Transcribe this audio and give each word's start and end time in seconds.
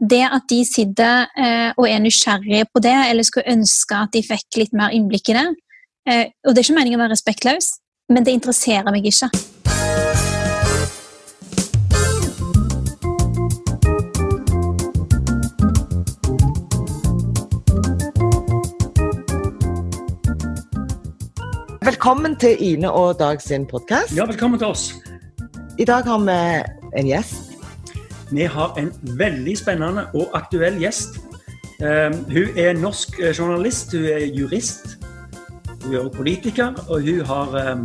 det 0.00 0.22
at 0.22 0.46
de 0.50 0.62
sitter 0.66 1.26
eh, 1.38 1.70
og 1.76 1.88
er 1.90 1.98
nysgjerrige 2.02 2.68
på 2.72 2.82
det, 2.82 2.96
eller 3.10 3.26
skulle 3.26 3.50
ønske 3.50 3.98
at 3.98 4.14
de 4.14 4.22
fikk 4.22 4.60
litt 4.60 4.72
mer 4.72 4.94
innblikk 4.94 5.32
i 5.32 5.38
det 5.38 5.46
eh, 6.08 6.26
Og 6.46 6.54
det 6.54 6.62
er 6.62 6.66
ikke 6.68 6.78
meningen 6.78 7.00
å 7.00 7.04
være 7.04 7.16
respektløs, 7.16 7.72
men 8.12 8.26
det 8.26 8.36
interesserer 8.38 8.90
meg 8.94 9.06
ikke. 9.10 9.30
Velkommen 21.88 22.36
til 22.36 22.56
Ine 22.60 22.90
og 22.92 23.16
Dag 23.18 23.40
sin 23.42 23.66
podkast. 23.66 24.12
Ja, 24.16 24.28
velkommen 24.28 24.60
til 24.60 24.68
oss. 24.68 24.92
I 25.78 25.84
dag 25.88 26.04
har 26.04 26.20
vi 26.20 26.40
en 27.00 27.08
gjest. 27.08 27.47
Vi 28.30 28.42
har 28.42 28.74
en 28.78 28.92
veldig 29.18 29.56
spennende 29.58 30.06
og 30.14 30.30
aktuell 30.36 30.76
gjest. 30.80 31.18
Um, 31.78 32.14
hun 32.28 32.58
er 32.58 32.74
norsk 32.74 33.20
eh, 33.20 33.32
journalist, 33.38 33.92
hun 33.94 34.04
er 34.04 34.26
jurist, 34.34 34.98
hun 35.84 35.94
er 35.94 36.08
politiker, 36.10 36.74
og 36.88 37.00
hun 37.06 37.20
har 37.24 37.72
um, 37.72 37.84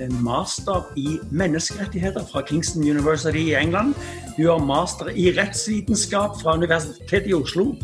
en 0.00 0.24
master 0.24 0.86
i 0.96 1.18
menneskerettigheter 1.30 2.24
fra 2.32 2.44
Kingston 2.46 2.82
University 2.82 3.36
i 3.50 3.54
England. 3.54 3.94
Hun 4.36 4.46
har 4.46 4.58
master 4.58 5.10
i 5.14 5.34
rettsvitenskap 5.38 6.40
fra 6.42 6.54
Universitetet 6.54 7.26
i 7.26 7.34
Oslo. 7.34 7.74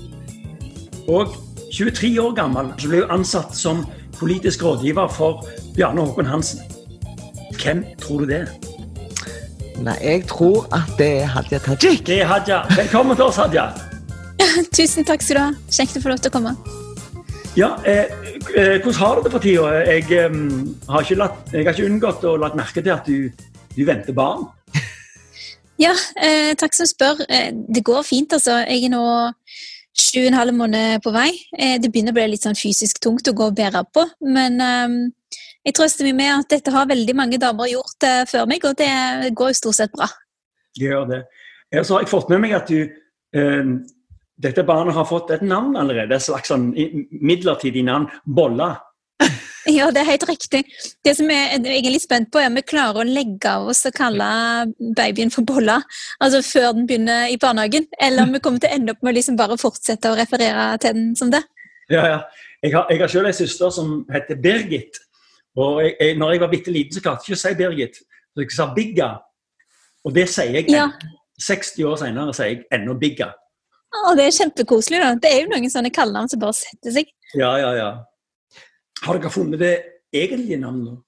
Og 1.08 1.34
23 1.74 2.20
år 2.22 2.34
gammel 2.34 2.72
så 2.78 2.88
ble 2.88 3.02
hun 3.02 3.18
ansatt 3.18 3.56
som 3.56 3.84
politisk 4.18 4.64
rådgiver 4.64 5.08
for 5.08 5.44
Bjarne 5.76 6.06
Håkon 6.06 6.26
Hansen. 6.26 6.60
Hvem 7.62 7.84
tror 8.00 8.18
du 8.18 8.26
det 8.26 8.40
er? 8.46 8.67
Nei, 9.78 9.94
jeg 10.02 10.24
tror 10.26 10.64
at 10.74 10.90
det 10.98 11.06
er 11.20 11.28
Hadia 11.30 11.58
Tajik. 11.62 12.00
Det 12.06 12.16
er 12.20 12.26
Hadia. 12.26 12.64
Velkommen 12.74 13.14
til 13.14 13.28
oss, 13.28 13.36
Hadia. 13.38 13.68
Tusen 14.76 15.06
takk 15.06 15.22
skal 15.22 15.36
du 15.36 15.40
ha. 15.44 15.50
Kjekt 15.70 15.98
å 16.00 16.02
få 16.02 16.10
lov 16.10 16.22
til 16.24 16.32
å 16.32 16.34
komme. 16.34 16.54
Ja, 17.54 17.68
eh, 17.86 18.10
eh, 18.58 18.80
Hvordan 18.82 18.96
har 18.98 19.14
du 19.14 19.28
det 19.28 19.32
for 19.36 19.44
tida? 19.44 19.68
Jeg, 19.86 20.08
eh, 20.10 20.34
har 20.88 21.06
ikke 21.06 21.18
latt, 21.20 21.52
jeg 21.52 21.62
har 21.62 21.76
ikke 21.76 21.86
unngått 21.86 22.26
å 22.26 22.34
lagt 22.42 22.58
merke 22.58 22.82
til 22.82 22.90
at 22.90 23.06
du, 23.06 23.30
du 23.76 23.82
venter 23.86 24.16
barn. 24.16 24.48
Ja, 25.78 25.92
eh, 26.18 26.56
takk 26.58 26.74
som 26.74 26.88
spør. 26.90 27.22
Eh, 27.30 27.52
det 27.54 27.84
går 27.86 28.02
fint, 28.02 28.34
altså. 28.34 28.56
Jeg 28.66 28.88
er 28.88 28.90
nå 28.90 29.04
sju 29.94 30.24
og 30.24 30.32
en 30.32 30.38
halv 30.40 30.56
måned 30.58 31.04
på 31.04 31.12
vei. 31.14 31.30
Det 31.54 31.86
begynner 31.86 32.10
å 32.10 32.18
bli 32.18 32.24
litt 32.32 32.42
sånn 32.42 32.58
fysisk 32.58 32.98
tungt 32.98 33.30
å 33.30 33.34
gå 33.34 33.46
og 33.46 33.54
bære 33.54 33.84
på, 33.94 34.02
men 34.26 34.58
jeg 35.68 35.76
trøster 35.76 36.08
meg 36.08 36.16
med 36.18 36.32
at 36.32 36.48
dette 36.56 36.72
har 36.74 36.88
veldig 36.88 37.14
mange 37.18 37.40
damer 37.40 37.68
gjort 37.70 38.08
uh, 38.08 38.24
før 38.30 38.48
meg, 38.50 38.64
og 38.64 38.78
det 38.80 39.34
går 39.36 39.52
jo 39.52 39.60
stort 39.60 39.78
sett 39.82 39.94
bra. 39.94 40.08
Det 40.78 40.88
gjør 40.88 41.06
det. 41.12 41.22
Så 41.84 41.94
har 41.94 42.04
jeg 42.06 42.10
fått 42.10 42.32
med 42.32 42.40
meg 42.46 42.56
at 42.56 42.72
du 42.72 42.80
uh, 43.36 43.72
dette 44.38 44.62
barnet 44.62 44.94
har 44.94 45.06
fått 45.08 45.32
et 45.34 45.42
navn 45.42 45.76
allerede. 45.76 46.14
Et 46.14 46.22
slags 46.22 46.50
sånn 46.52 46.70
midlertidig 47.10 47.84
navn. 47.88 48.10
Bolla. 48.24 48.76
Ja, 49.68 49.90
det 49.92 50.00
er 50.00 50.06
helt 50.08 50.22
riktig. 50.24 50.62
Det 51.04 51.12
som 51.18 51.28
jeg, 51.28 51.58
jeg 51.60 51.82
er 51.82 51.92
litt 51.92 52.00
spent 52.00 52.30
på, 52.32 52.40
er 52.40 52.46
om 52.48 52.54
vi 52.56 52.62
klarer 52.64 53.02
å 53.02 53.04
legge 53.04 53.50
av 53.50 53.66
oss 53.68 53.82
å 53.84 53.90
kalle 53.92 54.24
babyen 54.96 55.28
for 55.34 55.44
Bolla 55.44 55.74
altså 56.24 56.40
før 56.46 56.70
den 56.78 56.86
begynner 56.88 57.26
i 57.28 57.36
barnehagen, 57.42 57.84
eller 58.00 58.24
om 58.24 58.32
vi 58.32 58.40
kommer 58.40 58.62
til 58.62 58.70
å 58.70 58.78
ende 58.78 58.94
opp 58.94 59.02
med 59.04 59.12
å 59.12 59.18
liksom 59.18 59.36
bare 59.36 59.58
fortsette 59.60 60.08
å 60.08 60.16
referere 60.16 60.70
til 60.80 60.96
den 60.96 61.10
som 61.20 61.34
det. 61.34 61.42
Ja, 61.92 62.06
ja. 62.06 62.16
Jeg 62.64 62.72
har, 62.78 62.88
jeg 62.88 63.02
har 63.02 63.12
selv 63.12 63.28
en 63.28 63.36
søster 63.36 63.74
som 63.76 63.92
heter 64.14 64.40
Birgit. 64.40 65.02
Og 65.58 65.82
jeg, 65.82 65.94
jeg, 66.00 66.18
når 66.20 66.32
jeg 66.34 66.42
var 66.44 66.52
bitte 66.52 66.74
liten, 66.74 66.94
så 66.94 67.02
klarte 67.02 67.26
jeg 67.26 67.34
ikke 67.34 67.38
å 67.38 67.42
si 67.42 67.58
Birgit. 67.58 68.00
Så 68.34 68.44
jeg 68.44 68.54
sa 68.54 68.68
Bigga. 68.74 69.08
Og 70.06 70.14
det 70.14 70.28
sier 70.30 70.54
jeg 70.54 70.70
ja. 70.70 70.86
60 71.42 71.88
år 71.88 71.98
senere 72.04 72.34
sier 72.36 72.52
jeg 72.52 72.64
ennå 72.74 72.94
Bigga. 73.00 73.32
Å, 73.88 74.14
det 74.18 74.28
er 74.28 74.36
kjempekoselig. 74.36 75.00
da. 75.02 75.10
Det 75.18 75.32
er 75.32 75.42
jo 75.42 75.50
noen 75.54 75.72
sånne 75.72 75.92
kallenavn 75.94 76.30
som 76.30 76.42
bare 76.42 76.56
setter 76.56 76.94
seg. 76.94 77.10
Ja, 77.34 77.50
ja, 77.60 77.74
ja. 77.76 77.90
Har 79.04 79.18
dere 79.18 79.32
funnet 79.32 79.62
det 79.62 79.74
egentlige 80.14 80.60
navnet? 80.60 81.02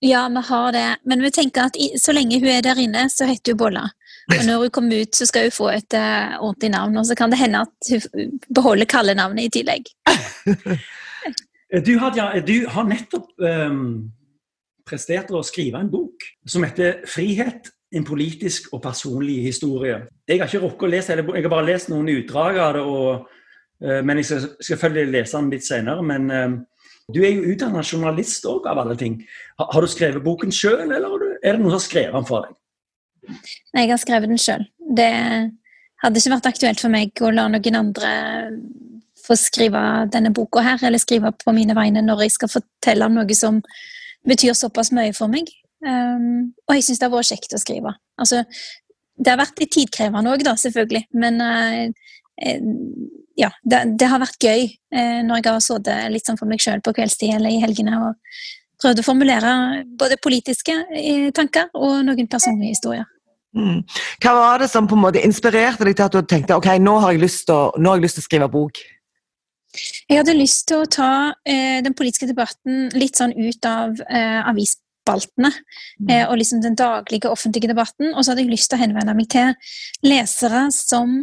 Ja, 0.00 0.24
vi 0.32 0.42
har 0.48 0.72
det. 0.72 0.88
Men 1.04 1.22
vi 1.22 1.30
tenker 1.34 1.68
at 1.68 1.76
så 2.00 2.14
lenge 2.16 2.40
hun 2.40 2.48
er 2.48 2.64
der 2.64 2.78
inne, 2.80 3.04
så 3.12 3.28
heter 3.28 3.52
hun 3.54 3.60
Bolla. 3.60 3.84
Og 4.30 4.44
når 4.46 4.64
hun 4.64 4.72
kommer 4.72 5.02
ut, 5.02 5.14
så 5.16 5.26
skal 5.28 5.48
hun 5.48 5.54
få 5.54 5.68
et 5.74 5.96
uh, 5.96 6.38
ordentlig 6.40 6.70
navn. 6.72 6.96
Og 6.96 7.06
så 7.06 7.16
kan 7.18 7.32
det 7.32 7.40
hende 7.40 7.64
at 7.66 7.90
hun 7.90 8.38
beholder 8.54 8.88
kallenavnet 8.88 9.48
i 9.50 9.52
tillegg. 9.60 9.90
Eh, 11.72 11.82
du, 11.82 11.98
Hadia, 11.98 12.32
du 12.40 12.64
har 12.68 12.86
nettopp 12.88 13.30
um, 13.38 14.10
prestert 14.88 15.30
å 15.30 15.42
skrive 15.46 15.80
en 15.80 15.90
bok 15.90 16.24
som 16.48 16.64
heter 16.66 17.04
'Frihet 17.06 17.70
en 17.94 18.06
politisk 18.06 18.70
og 18.74 18.82
personlig 18.82 19.40
historie'. 19.46 20.06
Jeg 20.28 20.40
har 20.40 20.48
ikke 20.48 20.62
rukket 20.64 20.86
å 20.86 20.90
lese 20.90 21.14
hele 21.14 21.26
jeg 21.34 21.46
har 21.46 21.50
bare 21.50 21.66
lest 21.66 21.90
noen 21.90 22.08
utdrag 22.08 22.58
av 22.58 22.74
det. 22.74 22.82
Og, 22.82 23.28
uh, 23.86 24.02
men 24.02 24.18
Jeg 24.18 24.26
skal 24.26 24.48
selvfølgelig 24.60 25.12
lese 25.12 25.36
den 25.36 25.50
litt 25.50 25.66
senere. 25.66 26.02
Men 26.02 26.30
uh, 26.30 26.58
du 27.14 27.22
er 27.22 27.34
jo 27.34 27.54
utdannet 27.54 27.86
journalist 27.86 28.44
òg, 28.46 28.66
av 28.66 28.78
alle 28.78 28.96
ting. 28.96 29.22
Har, 29.58 29.70
har, 29.72 29.80
du 29.80 29.86
skrevet 29.86 30.24
boken 30.24 30.52
sjøl, 30.52 30.90
eller 30.90 31.38
er 31.42 31.54
det 31.54 31.60
noen 31.60 31.70
som 31.70 31.78
har 31.78 31.86
skrevet 31.86 32.14
den 32.14 32.26
for 32.26 32.46
deg? 32.46 32.56
Nei, 33.74 33.82
jeg 33.84 33.90
har 33.90 34.02
skrevet 34.02 34.30
den 34.30 34.38
sjøl. 34.38 34.62
Det 34.96 35.10
hadde 36.02 36.18
ikke 36.18 36.34
vært 36.34 36.50
aktuelt 36.50 36.80
for 36.80 36.90
meg 36.90 37.22
å 37.22 37.30
la 37.34 37.48
noen 37.50 37.76
andre 37.76 38.12
få 39.30 39.38
skrive 39.38 39.80
denne 40.12 40.32
boka 40.34 40.62
her, 40.64 40.82
eller 40.86 41.00
skrive 41.02 41.32
på 41.38 41.54
mine 41.56 41.76
vegne 41.78 42.02
når 42.04 42.26
jeg 42.26 42.36
skal 42.36 42.52
fortelle 42.58 43.06
om 43.06 43.18
noe 43.20 43.38
som 43.38 43.62
betyr 44.28 44.56
såpass 44.58 44.92
mye 44.96 45.14
for 45.16 45.32
meg. 45.32 45.48
Um, 45.80 46.52
og 46.68 46.76
jeg 46.76 46.84
syns 46.86 47.00
det 47.00 47.08
har 47.08 47.14
vært 47.14 47.30
kjekt 47.32 47.56
å 47.56 47.60
skrive. 47.62 47.94
Altså, 48.20 48.42
det 49.20 49.32
har 49.32 49.40
vært 49.40 49.62
litt 49.62 49.72
tidkrevende 49.76 50.32
òg, 50.34 50.44
da, 50.44 50.56
selvfølgelig. 50.60 51.06
Men 51.16 51.40
uh, 51.40 51.86
ja, 53.40 53.50
det, 53.64 53.84
det, 54.00 54.08
har 54.10 54.20
vært 54.22 54.44
gøy 54.44 54.66
uh, 54.68 55.20
når 55.24 55.40
jeg 55.40 55.48
har 55.48 55.62
sittet 55.64 56.12
litt 56.12 56.28
sånn 56.28 56.40
for 56.40 56.50
meg 56.50 56.60
sjøl 56.62 56.82
på 56.84 56.94
kveldstid 56.96 57.38
eller 57.38 57.54
i 57.54 57.62
helgene 57.62 58.00
og 58.00 58.42
prøvd 58.80 59.00
å 59.02 59.04
formulere 59.04 59.54
både 60.00 60.16
politiske 60.24 60.72
tanker 61.36 61.68
og 61.76 61.98
noen 62.06 62.28
personlige 62.32 62.78
historier. 62.78 63.08
Mm. 63.56 63.82
Hva 64.22 64.32
var 64.36 64.62
det 64.62 64.70
som 64.70 64.86
på 64.88 64.96
en 64.96 65.02
måte 65.02 65.22
inspirerte 65.26 65.84
deg 65.84 65.98
til 65.98 66.06
at 66.06 66.14
du 66.14 66.22
tenkte 66.24 66.56
ok, 66.56 66.70
nå 66.80 66.94
har 67.02 67.12
jeg 67.12 67.24
lyst 67.24 67.48
til 67.50 67.76
å, 67.76 68.10
skrive 68.22 68.48
bok? 68.48 68.80
Jeg 70.10 70.18
hadde 70.18 70.34
lyst 70.34 70.66
til 70.70 70.82
å 70.82 70.88
ta 70.90 71.10
eh, 71.46 71.78
den 71.84 71.94
politiske 71.96 72.28
debatten 72.30 72.88
litt 72.96 73.20
sånn 73.20 73.34
ut 73.36 73.66
av 73.68 74.00
eh, 74.08 74.40
avisspaltene 74.50 75.52
mm. 75.52 76.10
eh, 76.10 76.24
og 76.26 76.40
liksom 76.40 76.62
den 76.64 76.78
daglige 76.78 77.30
offentlige 77.30 77.70
debatten. 77.70 78.10
Og 78.14 78.24
så 78.24 78.32
hadde 78.32 78.44
jeg 78.44 78.52
lyst 78.54 78.72
til 78.72 78.80
å 78.80 78.82
henvende 78.82 79.14
meg 79.16 79.30
til 79.30 79.54
lesere 80.06 80.66
som 80.74 81.20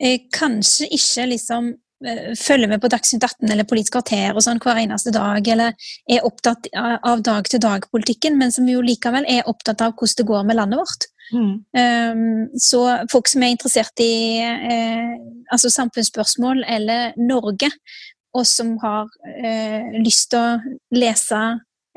eh, 0.00 0.26
kanskje 0.34 0.90
ikke 0.98 1.28
liksom 1.36 1.70
eh, 2.06 2.34
følger 2.40 2.72
med 2.74 2.82
på 2.82 2.90
Dagsnytt 2.90 3.28
18 3.30 3.54
eller 3.54 3.70
Politisk 3.70 4.00
kvarter 4.00 4.34
og 4.34 4.42
sånn 4.42 4.62
hver 4.64 4.82
eneste 4.82 5.14
dag, 5.14 5.46
eller 5.54 5.90
er 6.10 6.26
opptatt 6.26 6.66
av 6.74 7.22
dag-til-dag-politikken, 7.22 8.38
men 8.40 8.54
som 8.54 8.66
jo 8.70 8.82
likevel 8.82 9.28
er 9.30 9.46
opptatt 9.50 9.86
av 9.86 9.94
hvordan 9.94 10.18
det 10.18 10.30
går 10.32 10.48
med 10.50 10.58
landet 10.58 10.82
vårt. 10.82 11.10
Mm. 11.32 11.54
Um, 11.72 12.48
så 12.60 12.82
folk 13.12 13.30
som 13.30 13.44
er 13.44 13.54
interessert 13.54 14.02
i 14.02 14.42
eh, 14.44 15.14
altså 15.52 15.70
samfunnsspørsmål 15.72 16.64
eller 16.68 17.14
Norge, 17.16 17.70
og 18.34 18.46
som 18.48 18.74
har 18.82 19.08
eh, 19.38 19.94
lyst 20.02 20.32
til 20.34 20.42
å 20.42 20.76
lese 20.94 21.40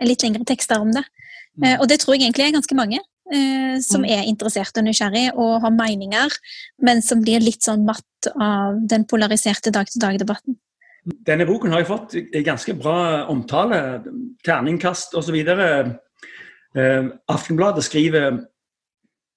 litt 0.05 0.23
lengre 0.23 0.45
tekster 0.47 0.81
om 0.81 0.93
det. 0.93 1.03
Mm. 1.57 1.65
Eh, 1.65 1.77
og 1.81 1.88
det 1.89 1.99
tror 2.01 2.15
jeg 2.15 2.27
egentlig 2.27 2.47
er 2.47 2.57
ganske 2.59 2.77
mange. 2.77 3.01
Eh, 3.27 3.75
som 3.83 4.05
mm. 4.05 4.11
er 4.13 4.27
interessert 4.29 4.77
og 4.79 4.85
nysgjerrig 4.88 5.25
og 5.35 5.57
har 5.65 5.73
meninger, 5.75 6.35
men 6.88 7.01
som 7.03 7.19
blir 7.19 7.44
litt 7.44 7.65
sånn 7.65 7.83
matt 7.88 8.29
av 8.31 8.77
den 8.88 9.03
polariserte 9.09 9.73
dag-til-dag-debatten. 9.75 10.55
Denne 11.27 11.47
boken 11.47 11.73
har 11.73 11.83
jo 11.83 11.89
fått 11.89 12.15
ganske 12.45 12.75
bra 12.79 13.25
omtale, 13.31 13.79
terningkast 14.47 15.15
osv. 15.19 15.35
Eh, 15.44 17.03
Aftenbladet 17.31 17.83
skriver 17.88 18.39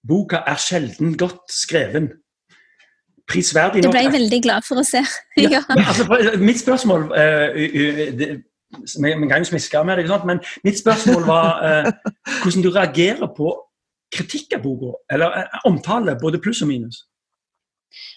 Boka 0.09 0.43
er 0.47 0.61
sjelden 0.61 1.17
godt 1.19 1.53
skreven. 1.53 2.11
Prisverdig 3.31 3.83
nok 3.85 3.93
Det 3.93 3.97
ble 3.97 4.05
jeg 4.07 4.15
veldig 4.17 4.41
glad 4.43 4.67
for 4.67 4.83
å 4.83 4.87
se. 4.87 5.03
ja. 5.55 5.63
altså, 5.89 6.07
mitt 6.41 6.61
spørsmål 6.61 7.11
uh, 7.13 7.59
det, 8.19 8.31
Vi 8.97 9.29
kan 9.31 9.45
jo 9.45 9.51
smiske 9.51 9.85
med 9.85 10.03
det, 10.03 10.21
men 10.27 10.41
mitt 10.65 10.79
spørsmål 10.79 11.27
var 11.29 11.61
uh, 11.63 11.93
hvordan 12.43 12.65
du 12.65 12.71
reagerer 12.75 13.31
på 13.37 13.55
kritikk 14.11 14.57
av 14.59 14.65
boka, 14.65 14.97
eller 15.13 15.45
uh, 15.45 15.61
omtale, 15.71 16.17
både 16.21 16.43
pluss 16.43 16.63
og 16.63 16.73
minus. 16.73 17.05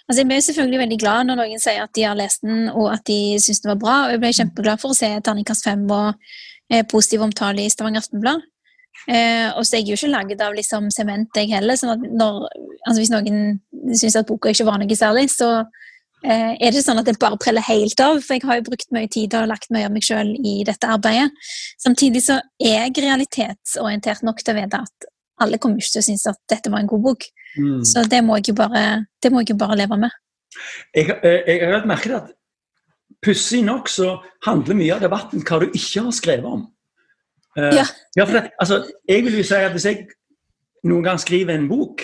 Altså, 0.07 0.19
jeg 0.21 0.29
ble 0.29 0.39
selvfølgelig 0.41 0.79
veldig 0.79 0.97
glad 1.01 1.27
når 1.27 1.39
noen 1.39 1.61
sier 1.61 1.83
at 1.85 1.93
de 1.95 2.05
har 2.05 2.17
lest 2.17 2.43
den 2.45 2.67
og 2.69 2.89
at 2.93 3.05
de 3.09 3.37
syns 3.41 3.63
den 3.63 3.73
var 3.73 3.79
bra. 3.81 3.95
og 4.05 4.15
Jeg 4.15 4.23
ble 4.23 4.33
kjempeglad 4.39 4.81
for 4.81 4.93
å 4.93 4.97
se 4.97 5.09
terningkast 5.25 5.65
fem 5.65 5.85
og 5.87 6.09
eh, 6.69 6.83
positiv 6.89 7.23
omtale 7.25 7.63
i 7.63 7.71
Stavanger 7.71 8.03
Aftenblad. 8.03 8.43
Eh, 9.07 9.49
og 9.57 9.65
så 9.65 9.75
er 9.75 9.81
jeg 9.81 9.93
jo 9.93 9.99
ikke 9.99 10.13
laget 10.13 10.43
av 10.45 10.53
liksom 10.55 10.89
sement, 10.93 11.35
jeg 11.35 11.51
heller. 11.51 11.75
sånn 11.79 11.95
at 11.97 12.03
når, 12.07 12.45
altså 12.87 12.99
Hvis 13.01 13.11
noen 13.11 13.39
syns 13.91 14.19
at 14.19 14.29
boka 14.29 14.53
ikke 14.53 14.67
var 14.67 14.79
noe 14.79 14.97
særlig, 14.97 15.25
så 15.33 15.49
eh, 16.23 16.53
er 16.53 16.69
det 16.71 16.77
ikke 16.77 16.85
sånn 16.85 17.01
at 17.01 17.09
det 17.09 17.17
bare 17.21 17.39
preller 17.41 17.65
helt 17.67 18.03
av. 18.03 18.21
For 18.23 18.37
jeg 18.37 18.47
har 18.47 18.59
jo 18.59 18.67
brukt 18.69 18.91
mye 18.95 19.11
tid 19.11 19.35
og 19.39 19.49
lagt 19.51 19.71
mye 19.75 19.89
av 19.89 19.95
meg 19.95 20.07
sjøl 20.07 20.35
i 20.39 20.61
dette 20.67 20.89
arbeidet. 20.89 21.33
Samtidig 21.83 22.23
så 22.27 22.39
er 22.63 22.85
jeg 22.87 23.03
realitetsorientert 23.03 24.23
nok 24.23 24.43
til 24.43 24.55
å 24.55 24.61
vite 24.61 24.83
at 24.85 25.09
alle 25.43 25.59
kommer 25.59 25.81
ikke 25.81 25.97
til 25.97 26.03
å 26.03 26.07
synes 26.07 26.27
at 26.29 26.39
dette 26.51 26.71
var 26.71 26.83
en 26.83 26.91
god 26.91 27.03
bok. 27.09 27.27
Mm. 27.57 27.81
Så 27.85 28.05
det 28.09 28.21
må 28.25 28.37
jeg 28.39 28.53
jo 28.53 28.59
bare, 28.61 29.03
det 29.21 29.33
må 29.33 29.43
jeg 29.43 29.53
jo 29.53 29.59
bare 29.65 29.77
leve 29.81 29.99
med. 30.05 30.15
Jeg, 30.93 31.09
eh, 31.25 31.41
jeg 31.49 31.65
har 31.65 31.85
merket 31.89 32.13
merke 32.13 32.21
at 32.21 32.31
pussig 33.23 33.63
nok 33.65 33.89
så 33.89 34.17
handler 34.45 34.77
mye 34.77 34.95
av 34.95 35.03
debatten 35.03 35.43
hva 35.47 35.59
du 35.61 35.69
ikke 35.71 36.05
har 36.07 36.15
skrevet 36.15 36.49
om. 36.49 36.65
Eh, 37.57 37.75
Ja. 37.75 37.85
ja, 38.17 38.23
for 38.25 38.33
det, 38.39 38.51
altså, 38.59 38.83
jeg 39.09 39.23
vil 39.23 39.37
jo 39.37 39.43
si 39.43 39.53
at 39.55 39.71
Hvis 39.71 39.85
jeg 39.85 40.07
noen 40.83 41.03
gang 41.03 41.19
skriver 41.19 41.53
en 41.55 41.67
bok, 41.69 42.01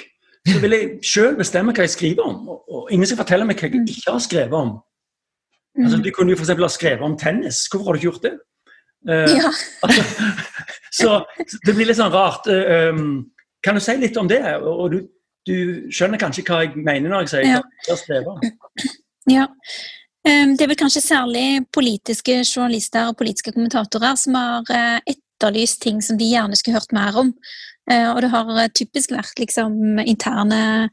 så 0.48 0.60
vil 0.62 0.72
jeg 0.72 1.00
sjøl 1.04 1.36
bestemme 1.38 1.74
hva 1.74 1.84
jeg 1.84 1.90
skriver 1.90 2.22
om. 2.24 2.48
Og, 2.50 2.63
og 2.74 2.92
ingen 2.92 3.06
skal 3.07 3.18
fortelle 3.18 3.46
meg 3.46 3.57
hva 3.60 3.68
jeg 3.69 3.81
ikke 3.88 4.12
har 4.12 4.19
skrevet 4.19 4.54
om. 4.54 4.78
Altså, 5.80 5.98
Mm. 5.98 6.04
du 6.04 6.12
kunne 6.12 6.31
jo 6.31 6.38
eksempel 6.38 6.63
ha 6.66 6.69
skrevet 6.69 7.01
om 7.01 7.18
tennis. 7.18 7.68
Hvorfor 7.72 7.86
har 7.86 7.94
du 7.94 8.00
ikke 8.00 8.12
gjort 8.12 8.24
det? 8.24 8.34
Uh, 9.10 9.30
Ja. 9.38 9.51
altså, 9.84 10.01
så 11.00 11.10
det 11.66 11.75
blir 11.75 11.86
litt 11.88 11.98
sånn 12.00 12.12
rart. 12.12 12.48
Uh, 12.48 12.90
um, 12.94 13.25
kan 13.63 13.75
du 13.75 13.80
si 13.84 13.96
litt 13.98 14.18
om 14.18 14.28
det? 14.28 14.42
Og 14.62 14.80
og 14.80 14.92
du, 14.92 15.00
du 15.48 15.56
skjønner 15.92 16.19
kanskje 16.19 16.44
hva 16.48 16.63
jeg 16.66 16.75
mener 16.75 17.10
når 17.10 17.19
jeg 17.25 17.30
sier 17.30 17.46
Ja. 17.48 17.62
hva 17.62 17.88
jeg 17.88 17.96
har 17.96 18.01
skrevet 18.04 18.28
om? 18.28 18.40
Ja. 19.38 19.46
Um, 20.28 20.56
Det 20.57 20.62
er 20.66 20.68
vel 20.68 20.75
kanskje 20.80 21.01
særlig 21.06 21.66
politiske 21.72 22.42
journalister 22.44 23.07
og 23.07 23.18
politiske 23.18 23.51
kommentatorer 23.56 24.16
som 24.18 24.34
har 24.36 24.63
eh, 24.74 25.00
etterlyst 25.39 25.81
ting 25.81 26.03
som 26.03 26.19
de 26.19 26.27
gjerne 26.27 26.57
skulle 26.59 26.80
hørt 26.80 26.94
mer 26.95 27.15
om. 27.18 27.33
Eh, 27.89 28.12
Og 28.12 28.21
det 28.21 28.30
har 28.30 28.51
eh, 28.57 28.69
typisk 28.75 29.12
vært 29.15 29.39
liksom 29.39 30.00
interne 30.03 30.89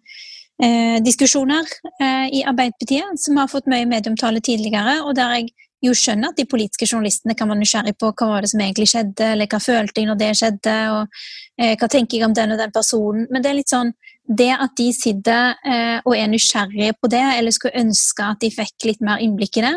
eh, 0.62 1.02
diskusjoner 1.02 1.66
eh, 2.00 2.26
i 2.32 2.44
Arbeiderpartiet 2.46 3.20
som 3.20 3.36
har 3.36 3.48
fått 3.48 3.66
mye 3.66 3.86
medieomtale 3.86 4.40
tidligere, 4.40 5.02
og 5.02 5.14
der 5.16 5.34
jeg 5.36 5.52
jo 5.84 5.92
skjønner 5.92 6.32
at 6.32 6.38
de 6.38 6.46
politiske 6.48 6.86
journalistene 6.88 7.34
kan 7.36 7.50
være 7.50 7.60
nysgjerrig 7.60 7.98
på 8.00 8.08
hva 8.16 8.30
var 8.30 8.42
det 8.42 8.50
som 8.50 8.62
egentlig 8.64 8.88
skjedde, 8.90 9.32
eller 9.34 9.50
hva 9.50 9.60
følte 9.60 10.00
jeg 10.00 10.08
når 10.08 10.20
det 10.22 10.30
skjedde, 10.40 10.76
og 10.94 11.20
eh, 11.60 11.74
hva 11.76 11.88
tenker 11.92 12.16
jeg 12.16 12.26
om 12.26 12.34
den 12.34 12.54
og 12.54 12.62
den 12.62 12.72
personen. 12.72 13.26
Men 13.30 13.44
det 13.44 13.50
er 13.50 13.58
litt 13.60 13.72
sånn 13.72 13.92
det 14.26 14.50
at 14.56 14.72
de 14.78 14.88
sitter 14.90 15.52
eh, 15.68 16.00
og 16.02 16.16
er 16.16 16.32
nysgjerrige 16.32 16.96
på 16.98 17.10
det, 17.12 17.22
eller 17.36 17.54
skulle 17.54 17.84
ønske 17.84 18.24
at 18.24 18.40
de 18.42 18.50
fikk 18.50 18.88
litt 18.88 19.04
mer 19.04 19.22
innblikk 19.22 19.60
i 19.60 19.66
det 19.68 19.76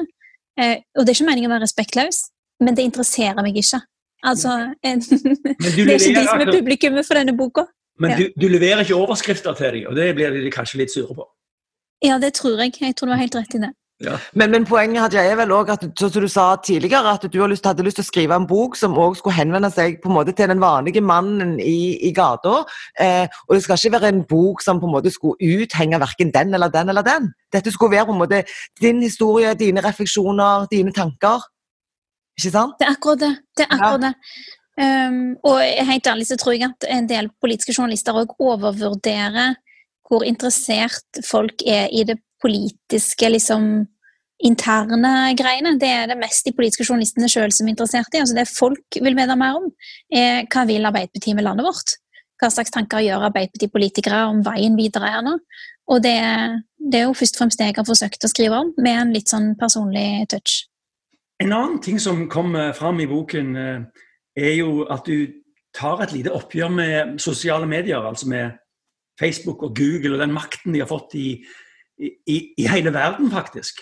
Og 0.98 1.06
det 1.06 1.12
er 1.12 1.16
ikke 1.16 1.28
meningen 1.28 1.52
å 1.52 1.54
være 1.54 1.68
respektløs, 1.68 2.24
men 2.64 2.76
det 2.76 2.88
interesserer 2.88 3.38
meg 3.44 3.60
ikke. 3.62 3.84
Altså, 4.24 4.74
en, 4.84 5.04
Men 5.10 5.72
det 5.76 5.80
er 5.80 6.00
ikke 6.00 6.20
de 6.20 6.28
som 6.28 6.42
er 6.44 6.52
publikummet 6.54 7.08
for 7.08 7.20
denne 7.20 7.38
boka. 7.38 7.66
Men 8.00 8.12
Ja. 8.12 8.18
du, 8.18 8.30
du 8.42 8.48
leverer 8.48 8.80
ikke 8.80 8.96
overskrifter 8.96 9.54
til 9.54 9.74
dem, 9.74 9.88
og 9.88 9.96
det 9.96 10.16
blir 10.16 10.30
de 10.30 10.52
kanskje 10.52 10.78
litt 10.80 10.92
sure 10.92 11.16
på. 11.16 11.28
Ja, 12.04 12.18
det 12.18 12.34
tror 12.34 12.60
jeg. 12.62 12.74
Jeg 12.82 12.96
tror 12.96 13.08
du 13.08 13.12
har 13.12 13.20
helt 13.20 13.36
rett 13.36 13.56
i 13.56 13.60
det. 13.66 13.74
Men, 14.32 14.52
men 14.52 14.66
poenget 14.66 15.02
hadde 15.02 15.20
er 15.20 15.36
vel 15.36 15.52
også 15.52 15.76
at 15.76 15.82
sånn 16.00 16.12
som 16.14 16.24
du 16.24 16.30
sa 16.32 16.46
tidligere, 16.64 17.12
at 17.18 17.26
du 17.28 17.36
har 17.42 17.50
lyst, 17.52 17.66
hadde 17.68 17.84
lyst 17.84 17.98
til 18.00 18.06
å 18.06 18.08
skrive 18.08 18.38
en 18.40 18.48
bok 18.48 18.78
som 18.80 18.96
også 18.96 19.20
skulle 19.20 19.36
henvende 19.36 19.68
seg 19.74 19.98
på 20.00 20.08
en 20.08 20.16
måte 20.16 20.32
til 20.36 20.48
den 20.48 20.62
vanlige 20.64 21.04
mannen 21.04 21.58
i, 21.60 21.98
i 22.08 22.14
gata. 22.16 22.62
Eh, 22.96 23.28
og 23.50 23.58
det 23.58 23.64
skal 23.66 23.76
ikke 23.76 23.98
være 23.98 24.14
en 24.14 24.24
bok 24.30 24.64
som 24.64 24.80
på 24.80 24.88
en 24.88 24.96
måte 24.96 25.12
skulle 25.12 25.36
uthenge 25.44 26.00
verken 26.00 26.32
den 26.32 26.56
eller 26.56 26.72
den 26.72 26.94
eller 26.96 27.04
den. 27.04 27.28
Dette 27.52 27.74
skulle 27.76 27.98
være 27.98 28.08
på 28.08 28.16
en 28.16 28.22
måte 28.24 28.44
din 28.80 29.04
historie, 29.04 29.52
dine 29.60 29.84
refleksjoner, 29.84 30.70
dine 30.72 30.96
tanker. 30.96 31.44
Ikke 32.40 32.54
sant? 32.56 32.80
Det 32.80 32.88
er 32.88 32.96
akkurat 32.96 33.22
det. 33.26 33.34
det, 33.60 33.68
er 33.68 33.76
akkurat 33.76 34.08
det. 34.08 34.14
Um, 34.80 35.36
og 35.44 35.60
helt 35.60 36.08
ærlig 36.08 36.30
så 36.30 36.38
tror 36.40 36.56
jeg 36.56 36.70
at 36.70 36.88
en 36.88 37.08
del 37.10 37.28
politiske 37.44 37.76
journalister 37.76 38.16
òg 38.16 38.32
overvurderer 38.40 39.58
hvor 40.08 40.24
interessert 40.26 41.20
folk 41.28 41.62
er 41.68 41.92
i 41.92 42.06
det 42.08 42.16
politiske, 42.42 43.30
liksom 43.30 43.66
interne 44.40 45.12
greiene. 45.38 45.76
Det 45.82 45.90
er 45.92 46.08
det 46.10 46.18
mest 46.20 46.48
de 46.48 46.56
politiske 46.56 46.88
journalistene 46.88 47.28
sjøl 47.30 47.52
som 47.54 47.68
er 47.68 47.76
interessert 47.76 48.16
i. 48.16 48.22
Altså 48.24 48.38
Det 48.38 48.48
folk 48.50 49.00
vil 49.04 49.18
vite 49.18 49.36
mer 49.40 49.60
om, 49.60 49.68
er 50.08 50.48
hva 50.48 50.64
vil 50.70 50.88
Arbeiderpartiet 50.88 51.36
med 51.36 51.46
landet 51.46 51.68
vårt? 51.68 51.98
Hva 52.40 52.50
slags 52.54 52.72
tanker 52.72 53.04
gjør 53.04 53.28
Arbeiderpartipolitikere 53.28 54.24
om 54.32 54.40
veien 54.46 54.80
videre 54.80 55.12
her 55.12 55.26
nå? 55.28 55.36
Og 55.92 56.02
det, 56.06 56.16
det 56.80 57.02
er 57.02 57.08
jo 57.10 57.18
først 57.18 57.36
og 57.36 57.44
fremst 57.44 57.60
det 57.60 57.72
jeg 57.72 57.80
har 57.82 57.88
forsøkt 57.88 58.26
å 58.26 58.32
skrive 58.32 58.64
om, 58.64 58.74
med 58.80 58.96
en 58.96 59.14
litt 59.14 59.32
sånn 59.32 59.52
personlig 59.60 60.24
touch. 60.32 60.64
En 61.40 61.52
annen 61.56 61.80
ting 61.82 62.00
som 62.00 62.28
kommer 62.30 62.74
fram 62.76 63.00
i 63.00 63.08
boken, 63.08 63.56
eh, 63.56 63.82
er 64.36 64.56
jo 64.60 64.84
at 64.92 65.06
du 65.08 65.28
tar 65.74 66.02
et 66.04 66.14
lite 66.14 66.34
oppgjør 66.34 66.72
med 66.74 67.20
sosiale 67.20 67.68
medier, 67.68 68.02
altså 68.02 68.30
med 68.30 68.52
Facebook 69.20 69.64
og 69.64 69.76
Google 69.76 70.16
og 70.16 70.20
den 70.20 70.34
makten 70.34 70.74
de 70.74 70.80
har 70.80 70.90
fått 70.90 71.16
i, 71.16 71.46
i, 72.00 72.38
i 72.58 72.68
hele 72.68 72.94
verden, 72.94 73.32
faktisk. 73.32 73.82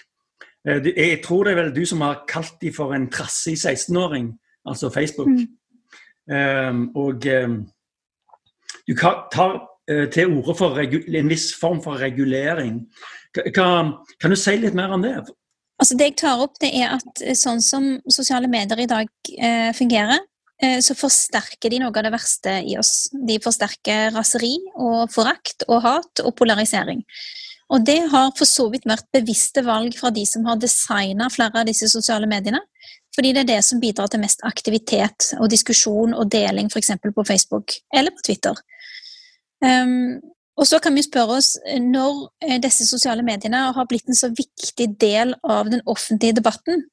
Eh, 0.67 0.85
Jeg 0.95 1.21
tror 1.23 1.43
det 1.43 1.53
er 1.53 1.63
vel 1.63 1.75
du 1.75 1.85
som 1.85 2.01
har 2.01 2.25
kalt 2.29 2.61
de 2.61 2.73
for 2.73 2.93
en 2.93 3.09
trassig 3.11 3.57
16-åring, 3.57 4.33
altså 4.65 4.89
Facebook. 4.89 5.27
Mm. 5.27 5.47
Um, 6.27 6.95
og 6.95 7.23
um, 7.43 7.67
du 8.87 8.95
tar 9.31 9.67
eh, 9.89 10.09
til 10.11 10.27
orde 10.27 10.55
for 10.57 10.77
en 10.77 11.29
viss 11.29 11.53
form 11.59 11.79
for 11.83 11.95
regulering. 12.01 12.81
Kan, 13.55 13.93
kan 14.19 14.29
du 14.29 14.35
si 14.35 14.57
litt 14.59 14.75
mer 14.75 14.91
om 14.91 15.01
det? 15.01 15.21
Altså 15.77 15.97
det 15.97 16.09
jeg 16.09 16.17
tar 16.23 16.41
opp, 16.41 16.57
det 16.61 16.71
er 16.73 16.95
at 16.95 17.21
eh, 17.21 17.37
sånn 17.37 17.61
som 17.61 17.85
sosiale 18.09 18.49
medier 18.49 18.81
i 18.81 18.89
dag 18.89 19.09
eh, 19.37 19.69
fungerer, 19.77 20.23
eh, 20.63 20.79
så 20.81 20.97
forsterker 20.97 21.73
de 21.73 21.83
noe 21.83 21.93
av 21.93 22.07
det 22.07 22.13
verste 22.15 22.55
i 22.65 22.77
oss. 22.81 23.09
De 23.13 23.37
forsterker 23.43 24.09
raseri 24.15 24.55
og 24.73 25.11
forakt 25.13 25.67
og 25.69 25.83
hat 25.85 26.23
og 26.25 26.33
polarisering. 26.39 27.03
Og 27.67 27.83
det 27.83 27.99
har 28.13 28.31
for 28.37 28.47
så 28.47 28.69
vidt 28.71 28.87
vært 28.87 29.09
bevisste 29.13 29.61
valg 29.67 29.95
fra 29.99 30.09
de 30.15 30.23
som 30.25 30.45
har 30.47 30.59
designa 30.61 31.27
flere 31.29 31.61
av 31.61 31.67
disse 31.67 31.89
sosiale 31.91 32.29
mediene. 32.29 32.61
Fordi 33.17 33.33
det 33.33 33.43
er 33.43 33.49
det 33.49 33.61
som 33.65 33.81
bidrar 33.81 34.09
til 34.13 34.21
mest 34.21 34.43
aktivitet 34.47 35.33
og 35.41 35.49
diskusjon 35.51 36.13
og 36.15 36.29
deling 36.31 36.69
f.eks. 36.71 36.93
på 37.01 37.25
Facebook 37.27 37.75
eller 37.93 38.13
på 38.15 38.23
Twitter. 38.29 38.59
Um, 39.65 40.21
og 40.57 40.65
så 40.65 40.79
kan 40.81 40.95
vi 40.97 41.05
spørre 41.05 41.37
oss, 41.37 41.55
eh, 41.69 41.81
når 41.81 42.27
eh, 42.43 42.59
disse 42.63 42.87
sosiale 42.89 43.25
mediene 43.25 43.67
har 43.75 43.89
blitt 43.89 44.09
en 44.09 44.17
så 44.17 44.31
viktig 44.33 44.89
del 45.01 45.35
av 45.45 45.69
den 45.73 45.83
offentlige 45.85 46.39
debatten, 46.39 46.87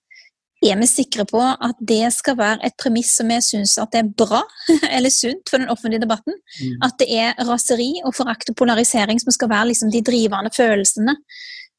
er 0.64 0.78
vi 0.80 0.86
sikre 0.88 1.26
på 1.28 1.40
at 1.42 1.80
det 1.84 2.06
skal 2.14 2.38
være 2.38 2.64
et 2.64 2.76
premiss 2.80 3.10
som 3.18 3.28
vi 3.28 3.36
syns 3.44 3.74
er 3.82 4.06
bra 4.16 4.40
eller 4.96 5.12
sunt 5.12 5.50
for 5.50 5.60
den 5.60 5.68
offentlige 5.72 6.04
debatten? 6.04 6.38
Mm. 6.60 6.78
At 6.86 6.96
det 7.00 7.08
er 7.12 7.36
raseri 7.48 7.90
og 8.04 8.14
forakt 8.16 8.52
og 8.52 8.56
polarisering 8.56 9.20
som 9.20 9.34
skal 9.34 9.50
være 9.52 9.72
liksom 9.72 9.92
de 9.92 10.00
drivende 10.04 10.52
følelsene 10.54 11.16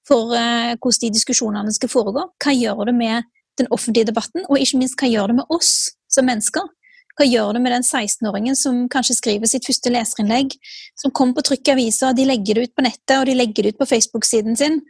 for 0.06 0.36
uh, 0.38 0.76
hvordan 0.78 1.02
de 1.02 1.14
diskusjonene 1.16 1.74
skal 1.74 1.90
foregå? 1.90 2.28
Hva 2.38 2.54
gjør 2.54 2.84
det 2.92 2.94
med 2.94 3.26
den 3.58 3.72
offentlige 3.74 4.12
debatten, 4.12 4.46
og 4.50 4.60
ikke 4.62 4.78
minst 4.78 5.00
hva 5.00 5.10
gjør 5.10 5.32
det 5.32 5.40
med 5.40 5.56
oss 5.56 5.72
som 6.12 6.28
mennesker? 6.30 6.68
Hva 7.16 7.28
gjør 7.28 7.56
det 7.56 7.62
med 7.64 7.72
den 7.72 7.86
16-åringen 7.86 8.58
som 8.60 8.86
kanskje 8.92 9.16
skriver 9.20 9.48
sitt 9.48 9.68
første 9.68 9.92
leserinnlegg, 9.94 10.56
som 11.00 11.14
kommer 11.16 11.38
på 11.38 11.46
trykk 11.50 11.70
i 11.70 11.76
aviser, 11.78 12.16
de 12.16 12.28
legger 12.28 12.58
det 12.58 12.68
ut 12.68 12.76
på 12.76 12.84
nettet 12.84 13.16
og 13.18 13.30
de 13.30 13.38
legger 13.38 13.64
det 13.64 13.76
ut 13.76 13.80
på 13.80 13.88
Facebook-siden 13.94 14.60
sin, 14.60 14.82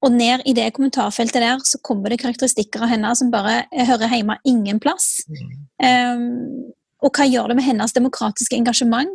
og 0.00 0.14
ned 0.16 0.42
i 0.48 0.54
det 0.56 0.70
kommentarfeltet 0.74 1.44
der 1.44 1.62
så 1.68 1.78
kommer 1.84 2.10
det 2.10 2.22
karakteristikker 2.22 2.86
av 2.86 2.90
henne 2.94 3.12
som 3.18 3.30
bare 3.32 3.62
hører 3.70 4.10
hjemme 4.16 4.38
ingen 4.48 4.80
plass. 4.80 5.20
Um, 5.76 6.72
og 7.04 7.12
hva 7.16 7.26
gjør 7.28 7.52
det 7.52 7.58
med 7.60 7.66
hennes 7.68 7.94
demokratiske 7.96 8.56
engasjement? 8.56 9.12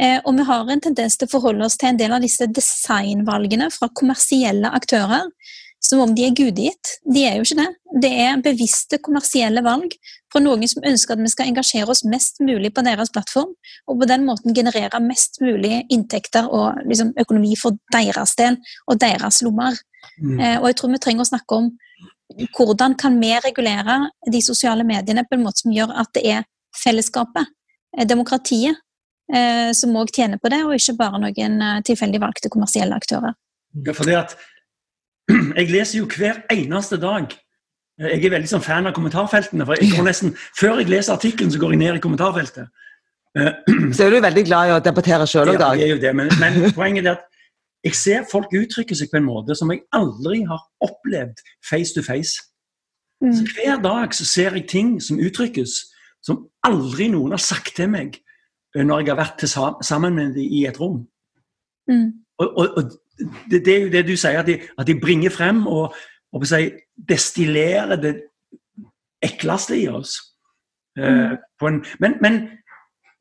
Eh, 0.00 0.18
og 0.26 0.34
vi 0.34 0.46
har 0.48 0.70
en 0.70 0.82
tendens 0.82 1.14
til 1.18 1.28
å 1.28 1.34
forholde 1.36 1.66
oss 1.68 1.76
til 1.78 1.92
en 1.92 1.98
del 2.00 2.14
av 2.16 2.24
disse 2.24 2.48
designvalgene 2.50 3.68
fra 3.70 3.86
kommersielle 3.94 4.72
aktører 4.74 5.28
som 5.84 6.00
om 6.00 6.12
de 6.16 6.24
er 6.26 6.34
gudegitt. 6.36 6.96
De 7.04 7.24
er 7.28 7.38
jo 7.38 7.44
ikke 7.44 7.60
det. 7.60 7.70
Det 8.02 8.10
er 8.24 8.42
bevisste 8.42 8.98
kommersielle 9.04 9.62
valg 9.64 9.92
fra 10.32 10.42
noen 10.42 10.64
som 10.70 10.84
ønsker 10.86 11.14
at 11.14 11.22
vi 11.22 11.30
skal 11.30 11.50
engasjere 11.50 11.92
oss 11.92 12.02
mest 12.08 12.40
mulig 12.42 12.72
på 12.74 12.82
deres 12.86 13.12
plattform, 13.14 13.52
og 13.86 14.00
på 14.00 14.08
den 14.10 14.24
måten 14.26 14.56
generere 14.56 15.00
mest 15.04 15.40
mulig 15.44 15.84
inntekter 15.92 16.48
og 16.48 16.80
liksom, 16.88 17.12
økonomi 17.20 17.54
for 17.60 17.76
deres 17.94 18.34
del 18.40 18.58
og 18.88 18.98
deres 19.02 19.42
lommer. 19.46 19.76
Mm. 20.18 20.38
Eh, 20.40 20.56
og 20.62 20.70
jeg 20.70 20.78
tror 20.80 20.94
vi 20.94 21.02
trenger 21.04 21.26
å 21.26 21.30
snakke 21.30 21.60
om 21.60 21.70
hvordan 22.56 22.96
kan 22.98 23.20
vi 23.20 23.34
regulere 23.44 23.98
de 24.32 24.40
sosiale 24.42 24.86
mediene 24.88 25.26
på 25.28 25.36
en 25.36 25.44
måte 25.44 25.62
som 25.62 25.74
gjør 25.74 25.92
at 26.02 26.10
det 26.16 26.24
er 26.32 26.48
fellesskapet, 26.80 27.52
eh, 27.98 28.08
demokratiet, 28.08 28.80
eh, 29.32 29.70
som 29.76 29.94
òg 30.00 30.10
tjener 30.16 30.40
på 30.40 30.50
det, 30.50 30.64
og 30.64 30.74
ikke 30.74 30.96
bare 30.98 31.20
noen 31.20 31.84
tilfeldig 31.84 32.24
valgte 32.24 32.50
kommersielle 32.50 32.96
aktører. 32.96 33.36
Ja, 33.84 33.92
fordi 33.92 34.14
at 34.14 34.36
Jeg 35.58 35.70
leser 35.70 35.98
jo 35.98 36.06
hver 36.10 36.42
eneste 36.52 36.98
dag. 37.00 37.32
Jeg 37.98 38.24
er 38.26 38.32
veldig 38.32 38.50
sånn 38.50 38.64
fan 38.64 38.88
av 38.90 38.94
kommentarfeltene. 38.96 39.64
for 39.66 39.78
jeg 39.78 39.92
går 39.94 40.08
nesten, 40.08 40.32
Før 40.58 40.80
jeg 40.80 40.88
leser 40.90 41.14
artikkelen, 41.14 41.52
så 41.52 41.60
går 41.62 41.76
jeg 41.76 41.78
ned 41.78 42.00
i 42.00 42.02
kommentarfeltet. 42.02 42.66
Eh, 43.38 43.52
Så 43.94 44.04
er 44.04 44.10
du 44.10 44.20
veldig 44.24 44.44
glad 44.48 44.68
i 44.70 44.74
å 44.74 44.80
debattere 44.82 45.28
sjøl 45.30 45.52
ja, 45.52 45.54
i 45.54 45.62
dag. 45.62 45.78
jeg 45.78 45.88
er 45.88 45.94
jo 45.94 46.00
det, 46.02 46.14
men, 46.16 46.32
men 46.40 46.58
poenget 46.78 47.06
er 47.06 47.20
at 47.20 47.30
jeg 47.84 47.94
ser 48.00 48.26
folk 48.30 48.50
uttrykke 48.56 48.96
seg 48.96 49.12
på 49.12 49.20
en 49.20 49.28
måte 49.28 49.54
som 49.58 49.70
jeg 49.70 49.84
aldri 49.94 50.42
har 50.48 50.62
opplevd 50.82 51.42
face 51.68 51.94
to 51.94 52.02
face. 52.02 52.40
Mm. 53.22 53.32
Så 53.36 53.46
hver 53.54 53.80
dag 53.84 54.14
så 54.16 54.26
ser 54.26 54.56
jeg 54.58 54.68
ting 54.68 54.96
som 55.02 55.20
uttrykkes 55.22 55.76
som 56.24 56.46
aldri 56.66 57.10
noen 57.12 57.36
har 57.36 57.42
sagt 57.42 57.76
til 57.76 57.90
meg 57.92 58.18
eh, 58.74 58.82
når 58.82 59.04
jeg 59.04 59.12
har 59.12 59.22
vært 59.22 59.46
sammen 59.84 60.16
med 60.16 60.34
dem 60.34 60.50
i 60.50 60.64
et 60.66 60.80
rom. 60.80 61.04
Mm. 61.90 62.23
Og, 62.38 62.58
og, 62.58 62.68
og 62.76 62.82
det, 63.50 63.60
det 63.64 63.74
er 63.76 63.82
jo 63.84 63.92
det 63.92 64.04
du 64.08 64.16
sier, 64.16 64.40
at 64.40 64.48
de, 64.48 64.58
at 64.78 64.86
de 64.86 65.00
bringer 65.00 65.30
frem 65.30 65.66
og, 65.70 65.94
og 66.34 66.46
si, 66.50 66.70
destillerer 67.08 67.96
det 68.00 68.14
ekleste 69.22 69.78
i 69.78 69.88
oss. 69.88 70.18
Eh, 70.98 71.30
Mm. 71.34 71.36
på 71.58 71.66
en, 71.66 71.84
men 71.98 72.12
men 72.22 72.34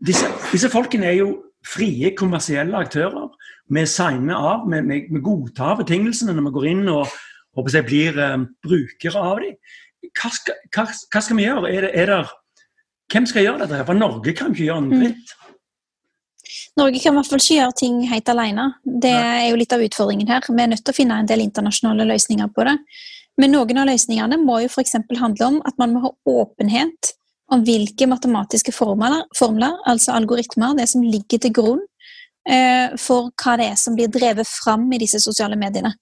disse, 0.05 0.27
disse 0.51 0.69
folkene 0.69 1.05
er 1.09 1.15
jo 1.17 1.43
frie 1.65 2.11
kommersielle 2.17 2.77
aktører. 2.77 3.31
Vi 3.69 3.85
signer 3.85 4.35
av, 4.35 4.67
vi, 4.69 4.81
vi, 4.89 4.99
vi 5.09 5.21
godtar 5.23 5.79
betingelsene 5.79 6.35
når 6.35 6.49
vi 6.49 6.53
går 6.57 6.67
inn 6.69 6.83
og 6.91 7.07
håper 7.55 7.77
jeg, 7.77 7.85
blir 7.87 8.19
um, 8.33 8.45
brukere 8.65 9.19
av 9.19 9.41
dem. 9.41 9.55
Hva 10.19 10.29
skal, 10.35 10.59
hva, 10.75 10.85
hva 10.85 11.21
skal 11.23 11.39
vi 11.39 11.45
gjøre? 11.47 11.71
Er 11.71 11.87
det, 11.87 11.91
er 11.95 12.11
det, 12.11 12.19
hvem 13.13 13.25
skal 13.29 13.47
gjøre 13.47 13.63
dette? 13.63 13.85
For 13.87 13.97
Norge 13.97 14.33
kan 14.37 14.53
ikke 14.53 14.67
gjøre 14.67 14.85
noe 14.85 14.99
dritt. 15.01 15.33
Norge 16.79 16.99
kan 16.99 17.13
i 17.13 17.19
hvert 17.19 17.29
fall 17.29 17.41
ikke 17.41 17.57
gjøre 17.59 17.75
ting 17.77 17.97
helt 18.09 18.29
alene. 18.33 18.67
Det 18.83 19.13
er 19.13 19.49
jo 19.51 19.57
litt 19.59 19.73
av 19.75 19.83
utfordringen 19.85 20.29
her. 20.31 20.45
Vi 20.47 20.61
er 20.63 20.71
nødt 20.71 20.81
til 20.81 20.93
å 20.93 20.97
finne 20.97 21.19
en 21.21 21.29
del 21.29 21.43
internasjonale 21.43 22.07
løsninger 22.09 22.49
på 22.55 22.65
det. 22.65 22.77
Men 23.41 23.53
noen 23.53 23.81
av 23.81 23.89
løsningene 23.89 24.39
må 24.41 24.59
jo 24.63 24.71
f.eks. 24.71 24.97
handle 25.19 25.49
om 25.51 25.59
at 25.65 25.77
man 25.81 25.93
må 25.93 26.03
ha 26.07 26.11
åpenhet 26.29 27.13
om 27.53 27.63
hvilke 27.65 28.07
matematiske 28.09 28.73
formler, 28.73 29.23
formler 29.37 29.75
altså 29.89 30.15
algoritmer, 30.17 30.73
det 30.77 30.87
som 30.89 31.03
ligger 31.05 31.41
til 31.43 31.53
grunn 31.53 31.81
eh, 32.49 32.93
for 32.97 33.29
hva 33.41 33.57
det 33.59 33.69
er 33.71 33.79
som 33.79 33.97
blir 33.97 34.09
drevet 34.09 34.49
fram 34.49 34.87
i 34.93 35.01
disse 35.01 35.21
sosiale 35.21 35.57
mediene. 35.59 35.93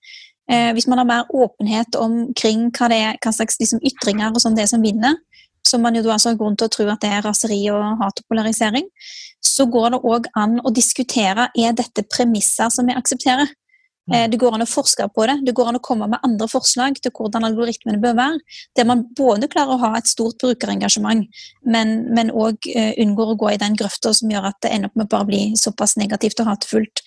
Eh, 0.52 0.72
hvis 0.76 0.88
man 0.92 1.02
har 1.02 1.08
mer 1.08 1.32
åpenhet 1.36 1.98
omkring 2.00 2.70
hva, 2.76 2.88
det 2.92 3.00
er, 3.00 3.20
hva 3.24 3.34
slags 3.36 3.60
liksom, 3.60 3.84
ytringer 3.88 4.32
og 4.32 4.44
sånn 4.44 4.56
det 4.56 4.66
er 4.66 4.72
som 4.72 4.84
vinner, 4.84 5.20
som 5.68 5.84
man 5.84 5.96
jo 5.96 6.04
da 6.06 6.16
altså 6.16 6.32
har 6.32 6.40
grunn 6.40 6.58
til 6.58 6.68
å 6.68 6.74
tro 6.74 6.88
at 6.92 7.04
det 7.04 7.12
er 7.14 7.26
raseri 7.26 7.62
og 7.74 8.02
hat 8.02 8.24
og 8.24 8.32
polarisering, 8.32 8.88
så 9.52 9.68
går 9.72 9.96
det 9.96 10.04
òg 10.08 10.30
an 10.40 10.60
å 10.64 10.74
diskutere 10.74 11.50
er 11.58 11.74
dette 11.78 12.06
premisser 12.08 12.72
som 12.74 12.88
vi 12.88 12.96
aksepterer. 12.98 13.50
Eh, 14.12 14.28
Det 14.32 14.40
går 14.42 14.56
an 14.56 14.66
å 14.66 14.70
forske 14.70 15.06
på 15.14 15.28
det, 15.30 15.38
det 15.46 15.54
går 15.56 15.70
an 15.70 15.80
å 15.80 15.84
komme 15.84 16.08
med 16.10 16.24
andre 16.26 16.48
forslag 16.50 16.98
til 17.00 17.12
hvordan 17.16 17.46
algoritmene 17.48 18.02
bør 18.02 18.16
være, 18.18 18.40
der 18.76 18.88
man 18.90 19.06
både 19.16 19.48
klarer 19.48 19.76
å 19.76 19.82
ha 19.84 19.92
et 19.98 20.10
stort 20.10 20.42
brukerengasjement, 20.42 21.28
men 21.64 22.32
òg 22.34 22.58
unngår 22.98 23.34
å 23.34 23.38
gå 23.38 23.54
i 23.54 23.62
den 23.62 23.78
grøfta 23.78 24.14
som 24.14 24.32
gjør 24.32 24.50
at 24.50 24.60
det 24.64 24.74
ender 24.74 24.90
opp 24.90 24.98
med 24.98 25.12
bare 25.12 25.28
å 25.28 25.30
bli 25.30 25.44
såpass 25.56 25.96
negativt 26.02 26.42
og 26.42 26.50
hatefullt. 26.50 27.04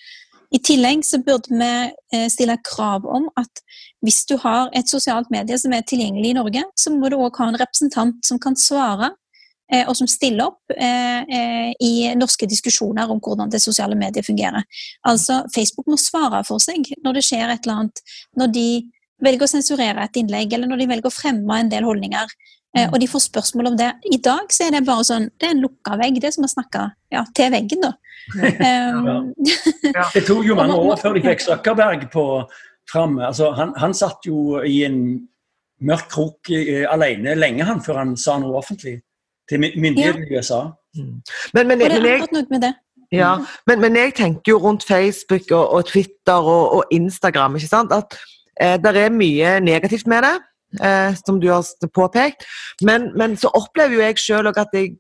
I 0.55 0.61
tillegg 0.63 1.03
så 1.07 1.19
burde 1.25 1.51
vi 1.51 1.71
eh, 2.15 2.29
stille 2.31 2.57
krav 2.63 3.07
om 3.11 3.27
at 3.41 3.63
hvis 4.05 4.23
du 4.29 4.37
har 4.43 4.71
et 4.77 4.91
sosialt 4.91 5.31
medie 5.33 5.57
som 5.59 5.73
er 5.75 5.87
tilgjengelig 5.89 6.31
i 6.31 6.37
Norge, 6.39 6.65
så 6.79 6.93
må 6.95 7.11
du 7.11 7.19
òg 7.19 7.41
ha 7.41 7.49
en 7.51 7.59
representant 7.59 8.21
som 8.27 8.41
kan 8.43 8.57
svare 8.59 9.11
eh, 9.11 9.19
og 9.89 9.97
som 9.97 10.09
stiller 10.11 10.51
opp 10.51 10.75
eh, 10.77 11.23
eh, 11.25 11.71
i 11.81 11.93
norske 12.19 12.49
diskusjoner 12.51 13.11
om 13.11 13.21
hvordan 13.23 13.53
det 13.53 13.63
sosiale 13.65 13.97
mediet 13.99 14.27
fungerer. 14.27 14.67
Altså, 15.09 15.41
Facebook 15.55 15.89
må 15.91 15.97
svare 16.01 16.43
for 16.47 16.63
seg 16.63 16.91
når 17.05 17.19
det 17.19 17.25
skjer 17.25 17.49
et 17.49 17.65
eller 17.65 17.85
annet, 17.85 18.03
når 18.37 18.53
de 18.55 18.67
velger 19.25 19.47
å 19.47 19.51
sensurere 19.55 20.05
et 20.05 20.21
innlegg, 20.21 20.53
eller 20.53 20.69
når 20.69 20.83
de 20.83 20.91
velger 20.91 21.09
å 21.09 21.15
fremme 21.15 21.61
en 21.61 21.73
del 21.73 21.87
holdninger, 21.87 22.35
eh, 22.77 22.91
og 22.91 22.99
de 23.01 23.09
får 23.09 23.25
spørsmål 23.31 23.73
om 23.73 23.79
det. 23.81 23.91
I 24.13 24.21
dag 24.23 24.53
så 24.53 24.67
er 24.67 24.77
det 24.77 24.85
bare 24.87 25.07
sånn, 25.09 25.31
det 25.41 25.49
er 25.49 25.57
en 25.57 25.65
lukka 25.65 25.97
vegg, 26.01 26.21
det 26.21 26.29
er 26.29 26.37
som 26.37 26.47
å 26.47 26.53
snakke 26.53 26.85
ja, 27.15 27.25
til 27.37 27.53
veggen, 27.57 27.89
da. 27.89 27.95
Um, 28.35 29.35
Det 30.15 30.23
tok 30.25 30.47
jo 30.47 30.55
mange 30.57 30.77
år 30.89 30.97
før 30.97 31.17
de 31.17 31.21
fikk 31.27 31.43
Zuckerberg 31.45 32.07
på 32.13 32.23
fram. 32.89 33.19
Altså, 33.21 33.51
han, 33.53 33.75
han 33.77 33.93
satt 33.97 34.25
jo 34.25 34.63
i 34.65 34.79
en 34.87 35.03
mørk 35.85 36.09
krok 36.13 36.53
eh, 36.55 36.87
alene 36.89 37.35
lenge 37.37 37.67
han 37.69 37.83
før 37.85 38.01
han 38.01 38.15
sa 38.17 38.39
noe 38.41 38.57
offentlig 38.61 38.95
til 39.49 39.61
myndighetene 39.61 40.27
ja. 40.27 40.31
i 40.31 40.39
USA. 40.39 40.61
Men, 40.95 41.69
men, 41.69 41.79
men, 41.79 41.91
er 41.91 42.07
jeg, 42.07 42.75
ja, 43.13 43.35
men, 43.67 43.81
men 43.81 43.97
jeg 43.97 44.15
tenker 44.15 44.55
jo 44.55 44.59
rundt 44.59 44.85
Facebook 44.87 45.51
og, 45.51 45.73
og 45.73 45.87
Twitter 45.87 46.35
og, 46.55 46.73
og 46.73 46.85
Instagram 46.91 47.57
ikke 47.57 47.69
sant? 47.69 47.93
at 47.93 48.17
eh, 48.61 48.77
det 48.79 48.97
er 48.97 49.15
mye 49.15 49.61
negativt 49.61 50.07
med 50.07 50.23
det. 50.23 50.37
Eh, 50.83 51.15
som 51.27 51.41
du 51.41 51.49
har 51.53 51.63
påpekt. 51.95 52.45
Men, 52.83 53.13
men 53.17 53.37
så 53.37 53.51
opplever 53.55 53.95
jo 53.95 54.01
jeg 54.03 54.19
sjøl 54.19 54.49
at 54.51 54.73
jeg 54.75 54.97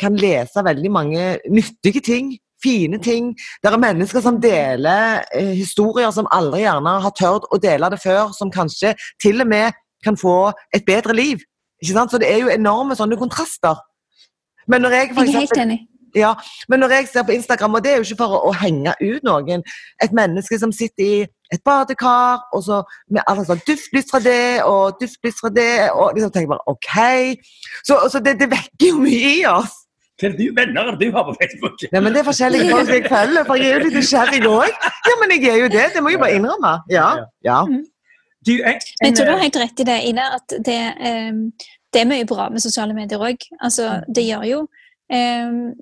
kan 0.00 0.16
lese 0.18 0.64
veldig 0.64 0.90
mange 0.90 1.26
nyttige 1.50 2.00
ting. 2.02 2.32
Fine 2.62 2.98
ting. 3.02 3.30
Det 3.62 3.70
er 3.70 3.78
mennesker 3.78 4.22
som 4.22 4.40
deler 4.42 5.22
eh, 5.34 5.54
historier 5.54 6.10
som 6.10 6.26
aldri 6.30 6.64
gjerne 6.64 6.96
har 7.04 7.14
tørt 7.18 7.46
å 7.50 7.60
dele 7.62 7.90
det 7.94 8.00
før. 8.02 8.34
Som 8.34 8.50
kanskje 8.50 8.96
til 9.22 9.42
og 9.42 9.50
med 9.50 9.78
kan 10.02 10.18
få 10.18 10.50
et 10.74 10.86
bedre 10.86 11.14
liv. 11.14 11.38
Ikke 11.82 11.96
sant? 11.96 12.12
Så 12.14 12.20
det 12.22 12.30
er 12.30 12.38
jo 12.44 12.52
enorme 12.52 12.96
sånne 12.98 13.18
kontraster. 13.20 13.80
Men 14.70 14.84
når 14.86 14.94
jeg 14.98 15.10
for 15.14 15.24
Jeg 15.26 15.34
er 15.34 15.38
helt 15.38 15.50
eksempel 15.50 15.64
enig. 15.66 15.80
ja, 16.14 16.34
men 16.68 16.80
når 16.80 16.92
jeg 16.96 17.08
ser 17.08 17.22
på 17.26 17.32
Instagram, 17.34 17.74
og 17.74 17.84
det 17.84 17.92
er 17.92 17.96
jo 17.96 18.06
ikke 18.06 18.20
for 18.22 18.36
å, 18.36 18.40
å 18.50 18.52
henge 18.62 18.94
ut 19.00 19.22
noen, 19.26 19.62
et 20.04 20.12
menneske 20.14 20.58
som 20.60 20.72
sitter 20.72 21.04
i 21.04 21.22
et 21.52 21.62
badekar, 21.64 22.44
og 22.54 22.62
så 22.64 22.82
med 23.10 23.24
alle 23.28 23.44
sånn 23.48 23.60
duftlys 23.66 24.06
fra 24.10 24.20
det, 24.24 24.62
og 24.64 25.00
duftlys 25.00 25.40
fra 25.40 25.50
det, 25.52 25.90
og 25.92 26.14
liksom 26.16 26.30
tenker 26.32 26.52
bare 26.54 26.70
OK. 26.70 26.92
Så, 27.84 27.98
så 28.12 28.20
det, 28.24 28.38
det 28.40 28.48
vekker 28.52 28.92
jo 28.92 29.00
mye 29.02 29.32
i 29.40 29.46
oss. 29.50 29.80
Hva 30.20 30.28
er 30.28 30.34
det 30.36 30.46
du 30.46 30.54
venner 30.54 30.92
er 30.92 30.96
du 31.00 31.06
har 31.16 31.24
på 31.26 31.34
Facebook? 31.40 31.82
Nei, 31.90 32.00
men 32.04 32.14
Det 32.14 32.20
er 32.22 32.26
forskjellige 32.28 32.70
folk 32.70 32.92
jeg 32.94 33.08
følger, 33.10 33.46
for 33.48 33.58
jeg 33.58 33.72
er 33.72 33.78
jo 33.80 33.84
litt 33.88 33.96
nysgjerrig 33.98 34.42
òg. 34.46 34.76
Ja, 35.08 35.14
men 35.18 35.34
jeg 35.34 35.48
er 35.50 35.58
jo 35.64 35.70
det, 35.72 35.86
det 35.96 36.02
må 36.04 36.12
jeg 36.12 36.20
bare 36.22 36.36
innrømme. 36.38 36.74
Ja, 36.92 37.08
ja. 37.48 37.58
Du, 38.46 38.52
en, 38.58 38.78
Men 39.00 39.08
jeg 39.08 39.16
tror 39.16 39.28
du 39.28 39.32
har 39.36 39.44
helt 39.44 39.60
rett 39.62 39.80
i 39.80 39.86
det, 39.86 39.98
Ine, 40.10 40.28
at 40.38 40.54
det, 40.66 40.78
um, 41.30 41.42
det 41.94 42.00
er 42.00 42.08
mye 42.10 42.26
bra 42.26 42.48
med 42.50 42.64
sosiale 42.64 42.94
medier 42.96 43.22
òg. 43.22 43.44
Altså, 43.62 44.00
det 44.08 44.26
gjør 44.28 44.48
jo 44.50 44.62
Um, 45.12 45.74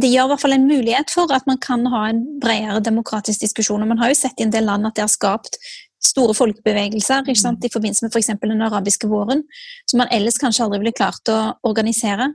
Det 0.00 0.08
gjør 0.10 0.26
i 0.26 0.30
hvert 0.32 0.42
fall 0.42 0.56
en 0.56 0.66
mulighet 0.66 1.12
for 1.14 1.30
at 1.30 1.44
man 1.46 1.60
kan 1.62 1.84
ha 1.92 2.08
en 2.10 2.24
bredere 2.42 2.80
demokratisk 2.82 3.44
diskusjon. 3.44 3.84
Og 3.84 3.88
man 3.88 4.00
har 4.00 4.10
jo 4.10 4.18
sett 4.18 4.40
i 4.40 4.46
en 4.46 4.50
del 4.54 4.66
land 4.66 4.88
at 4.88 4.96
det 4.96 5.04
har 5.04 5.12
skapt 5.12 5.60
store 6.02 6.34
folkebevegelser 6.34 7.26
ikke 7.26 7.40
sant? 7.40 7.64
i 7.64 7.70
forbindelse 7.72 8.06
med 8.06 8.14
f.eks. 8.14 8.30
den 8.42 8.62
arabiske 8.62 9.10
våren, 9.10 9.44
som 9.90 10.02
man 10.02 10.10
ellers 10.14 10.38
kanskje 10.42 10.64
aldri 10.64 10.82
ville 10.82 10.96
klart 10.96 11.30
å 11.30 11.38
organisere. 11.66 12.32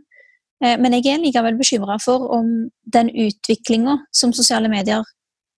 Eh, 0.63 0.77
Men 0.79 0.95
jeg 0.95 1.12
er 1.12 1.24
likevel 1.24 1.57
bekymra 1.60 2.00
for 2.03 2.29
om 2.38 2.69
den 2.93 3.10
utviklinga 3.10 3.98
som 4.12 4.33
sosiale 4.33 4.69
medier 4.72 5.03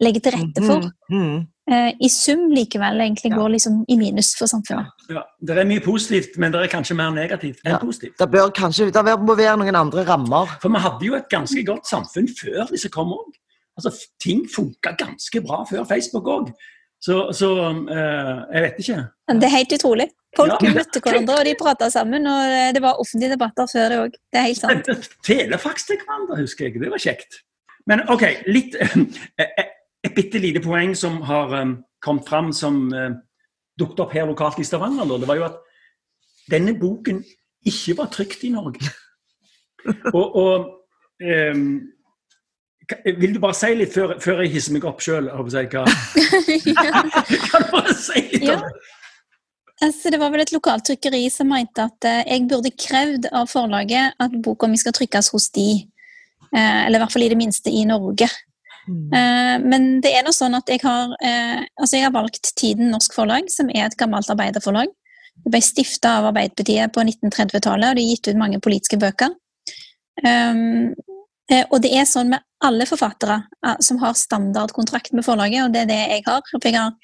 legger 0.02 0.22
til 0.22 0.38
rette 0.40 0.66
for, 0.66 0.90
Mm, 1.10 1.22
mm. 1.22 1.48
Eh, 1.72 1.92
i 2.00 2.08
sum 2.10 2.50
likevel 2.52 3.00
egentlig 3.02 3.32
Ja. 3.32 3.38
går 3.38 3.50
liksom 3.56 3.86
i 3.90 3.96
minus 3.98 4.36
for 4.38 4.46
samfunnet. 4.48 4.88
ja, 5.10 5.24
det 5.42 5.58
er 5.58 5.66
mye 5.66 5.82
positivt, 5.82 6.38
men 6.38 6.52
det 6.52 6.62
er 6.62 6.68
kanskje 6.78 6.96
mer 6.96 7.12
negativt 7.12 7.60
enn 7.66 7.72
Ja. 7.74 7.78
positivt. 7.80 8.18
Det 8.18 8.30
bør 8.32 8.52
kanskje 8.54 8.92
det 8.92 9.04
må 9.20 9.36
være 9.36 9.58
noen 9.58 9.76
andre 9.76 10.04
rammer. 10.06 10.46
For 10.62 10.70
vi 10.70 10.80
hadde 10.80 11.06
jo 11.06 11.16
et 11.16 11.30
ganske 11.30 11.64
godt 11.66 11.86
samfunn 11.88 12.28
før 12.28 12.70
disse 12.72 12.90
kom 12.90 13.10
òg. 13.14 13.34
Altså, 13.78 13.92
ting 14.22 14.46
funka 14.48 14.96
ganske 14.98 15.42
bra 15.46 15.64
før 15.66 15.84
Facebook 15.86 16.26
òg. 16.26 16.54
Så, 17.02 17.32
så 17.34 17.50
eh, 17.92 18.46
jeg 18.56 18.62
vet 18.64 18.80
ikke. 18.80 19.10
Det 19.30 19.44
er 19.44 19.50
helt 19.58 19.74
utrolig. 19.74 20.08
Folk 20.36 20.62
Ja. 20.64 20.70
møtte 20.74 21.00
hverandre, 21.02 21.40
og 21.40 21.46
de 21.46 21.56
prata 21.60 21.90
sammen. 21.90 22.26
Og 22.28 22.42
eh, 22.52 22.72
det 22.74 22.82
var 22.82 22.98
offentlige 23.00 23.32
debatter 23.36 23.66
før 23.68 23.90
det 23.90 23.98
òg. 24.00 24.12
Det 24.34 24.40
er 24.40 24.48
helt 24.48 24.58
sant. 24.58 24.86
Telefax 25.24 25.86
til 25.86 25.98
hverandre, 25.98 26.38
husker 26.42 26.66
jeg. 26.66 26.80
Det 26.82 26.90
var 26.90 26.98
kjekt. 26.98 27.42
Men 27.88 28.02
OK, 28.10 28.24
litt 28.48 28.76
Et 30.06 30.14
bitte 30.14 30.42
lite 30.42 30.62
poeng 30.62 30.94
som 30.98 31.18
har 31.26 31.54
um, 31.62 31.78
kommet 32.04 32.28
fram, 32.30 32.52
som 32.54 32.86
uh, 32.94 33.16
dukket 33.80 34.04
opp 34.06 34.14
her 34.14 34.28
lokalt 34.30 34.62
i 34.62 34.68
Stavanger, 34.68 35.08
da, 35.10 35.18
det 35.22 35.30
var 35.30 35.40
jo 35.40 35.48
at 35.48 35.58
denne 36.52 36.76
boken 36.78 37.24
ikke 37.66 37.98
var 37.98 38.12
trykt 38.14 38.46
i 38.46 38.54
Norge. 38.54 38.94
Og, 40.18 40.36
og 40.36 40.64
um, 41.22 41.66
Vil 43.06 43.36
du 43.36 43.40
bare 43.42 43.54
si 43.54 43.68
litt 43.78 43.92
før, 43.94 44.16
før 44.22 44.40
jeg 44.42 44.56
hisser 44.56 44.74
meg 44.74 44.86
opp 44.90 45.04
sjøl? 45.06 45.28
Si, 45.54 45.62
hva, 45.70 45.84
kan 47.46 47.66
du 47.68 47.70
bare 47.70 47.94
si 47.94 48.24
litt 48.32 48.48
Ja. 48.48 48.56
om 48.56 48.66
det? 48.66 48.72
altså, 49.86 50.10
det 50.10 50.20
var 50.20 50.32
vel 50.34 50.44
et 50.46 50.54
lokalt 50.56 50.86
trykkeri 50.88 51.26
som 51.34 51.50
mente 51.52 51.86
at 51.86 52.08
eh, 52.08 52.24
jeg 52.32 52.48
burde 52.50 52.72
krevd 52.80 53.30
av 53.36 53.50
forlaget 53.52 54.16
at 54.22 54.38
boka 54.44 54.70
mi 54.72 54.80
skal 54.80 54.96
trykkes 54.96 55.32
hos 55.36 55.50
de. 55.56 55.70
Eh, 56.50 56.82
eller 56.86 57.00
i 57.00 57.04
hvert 57.04 57.14
fall 57.14 57.26
i 57.28 57.32
det 57.34 57.40
minste 57.40 57.74
i 57.74 57.84
Norge. 57.90 58.30
Mm. 58.88 59.14
Eh, 59.14 59.56
men 59.66 59.88
det 60.04 60.12
er 60.14 60.26
nå 60.26 60.34
sånn 60.36 60.58
at 60.58 60.70
jeg 60.70 60.84
har, 60.84 61.16
eh, 61.26 61.64
altså 61.80 61.98
jeg 61.98 62.06
har 62.08 62.14
valgt 62.16 62.52
Tiden 62.60 62.92
Norsk 62.94 63.16
Forlag, 63.18 63.50
som 63.52 63.70
er 63.74 63.88
et 63.88 63.98
gammelt 63.98 64.30
arbeiderforlag. 64.32 64.92
Det 65.36 65.52
ble 65.52 65.62
stifta 65.64 66.20
av 66.20 66.30
Arbeiderpartiet 66.30 66.94
på 66.96 67.04
1930-tallet, 67.04 67.90
og 67.90 67.98
det 67.98 68.06
er 68.06 68.14
gitt 68.14 68.30
ut 68.30 68.40
mange 68.40 68.62
politiske 68.64 69.00
bøker. 69.02 69.34
Um, 70.24 70.94
og 71.52 71.82
det 71.84 71.92
er 71.92 72.06
sånn 72.08 72.32
med 72.32 72.42
alle 72.64 72.88
forfattere 72.88 73.42
eh, 73.66 73.76
som 73.84 74.00
har 74.02 74.16
standardkontrakt 74.18 75.12
med 75.14 75.26
forlaget, 75.28 75.66
og 75.66 75.74
det 75.74 75.84
er 75.84 75.92
det 75.92 76.00
jeg 76.00 76.24
har. 76.30 76.46
For 76.54 76.70
jeg 76.70 76.80
har, 76.80 76.96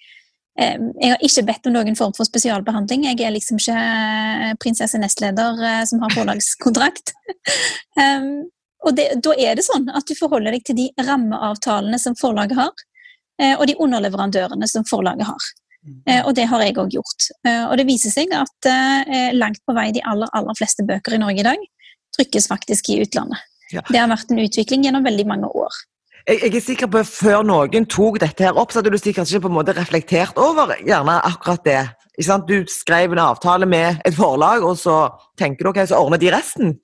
jeg 0.56 1.12
har 1.12 1.28
ikke 1.28 1.44
bedt 1.50 1.68
om 1.68 1.76
noen 1.76 1.98
form 2.00 2.16
for 2.16 2.30
spesialbehandling. 2.30 3.06
Jeg 3.10 3.20
er 3.26 3.36
liksom 3.36 3.60
ikke 3.60 4.56
prinsesse 4.64 5.00
nestleder 5.02 5.86
som 5.90 6.02
har 6.04 6.16
forlagskontrakt. 6.16 7.14
og 8.82 8.96
det, 8.98 9.08
da 9.22 9.34
er 9.38 9.58
det 9.58 9.66
sånn 9.66 9.90
at 9.94 10.08
du 10.10 10.16
forholder 10.18 10.56
deg 10.56 10.64
til 10.66 10.78
de 10.80 10.88
rammeavtalene 11.06 12.00
som 12.02 12.18
forlaget 12.18 12.58
har, 12.58 12.72
eh, 13.42 13.54
og 13.58 13.68
de 13.70 13.78
underleverandørene 13.78 14.70
som 14.70 14.88
forlaget 14.90 15.28
har. 15.30 15.52
Eh, 16.10 16.22
og 16.22 16.34
det 16.38 16.48
har 16.50 16.62
jeg 16.62 16.78
òg 16.82 16.98
gjort. 16.98 17.30
Eh, 17.46 17.64
og 17.68 17.78
det 17.78 17.88
viser 17.90 18.14
seg 18.14 18.34
at 18.38 18.72
langt 19.38 19.62
på 19.66 19.76
vei 19.78 19.90
de 19.94 20.04
aller, 20.06 20.30
aller 20.38 20.58
fleste 20.58 20.86
bøker 20.88 21.18
i 21.18 21.22
Norge 21.22 21.44
i 21.44 21.48
dag 21.48 21.70
trykkes 22.18 22.50
faktisk 22.52 22.92
i 22.92 23.00
utlandet. 23.06 23.40
Ja. 23.72 23.82
Det 23.88 24.02
har 24.02 24.10
vært 24.12 24.34
en 24.34 24.42
utvikling 24.44 24.84
gjennom 24.84 25.06
veldig 25.06 25.26
mange 25.30 25.50
år. 25.56 25.78
Jeg, 26.28 26.52
er 26.52 26.62
sikker 26.62 26.90
på 26.92 27.00
at 27.02 27.10
Før 27.10 27.42
noen 27.48 27.88
tok 27.90 28.20
dette 28.22 28.46
her 28.46 28.58
opp, 28.60 28.74
så 28.74 28.82
hadde 28.82 28.92
du 28.94 29.00
sikkert 29.00 29.30
ikke 29.32 29.48
på 29.48 29.50
en 29.50 29.58
måte 29.58 29.74
reflektert 29.78 30.38
over 30.38 30.76
gjerne 30.86 31.18
akkurat 31.26 31.64
det. 31.66 31.82
Ikke 32.14 32.28
sant? 32.28 32.50
Du 32.50 32.68
skrev 32.70 33.16
en 33.16 33.24
avtale 33.24 33.66
med 33.70 34.02
et 34.06 34.16
forlag, 34.16 34.66
og 34.68 34.78
så 34.78 35.08
tenker 35.40 35.66
du 35.66 35.72
ok, 35.72 35.82
så 35.90 36.02
ordner 36.02 36.22
de 36.22 36.34
resten. 36.34 36.76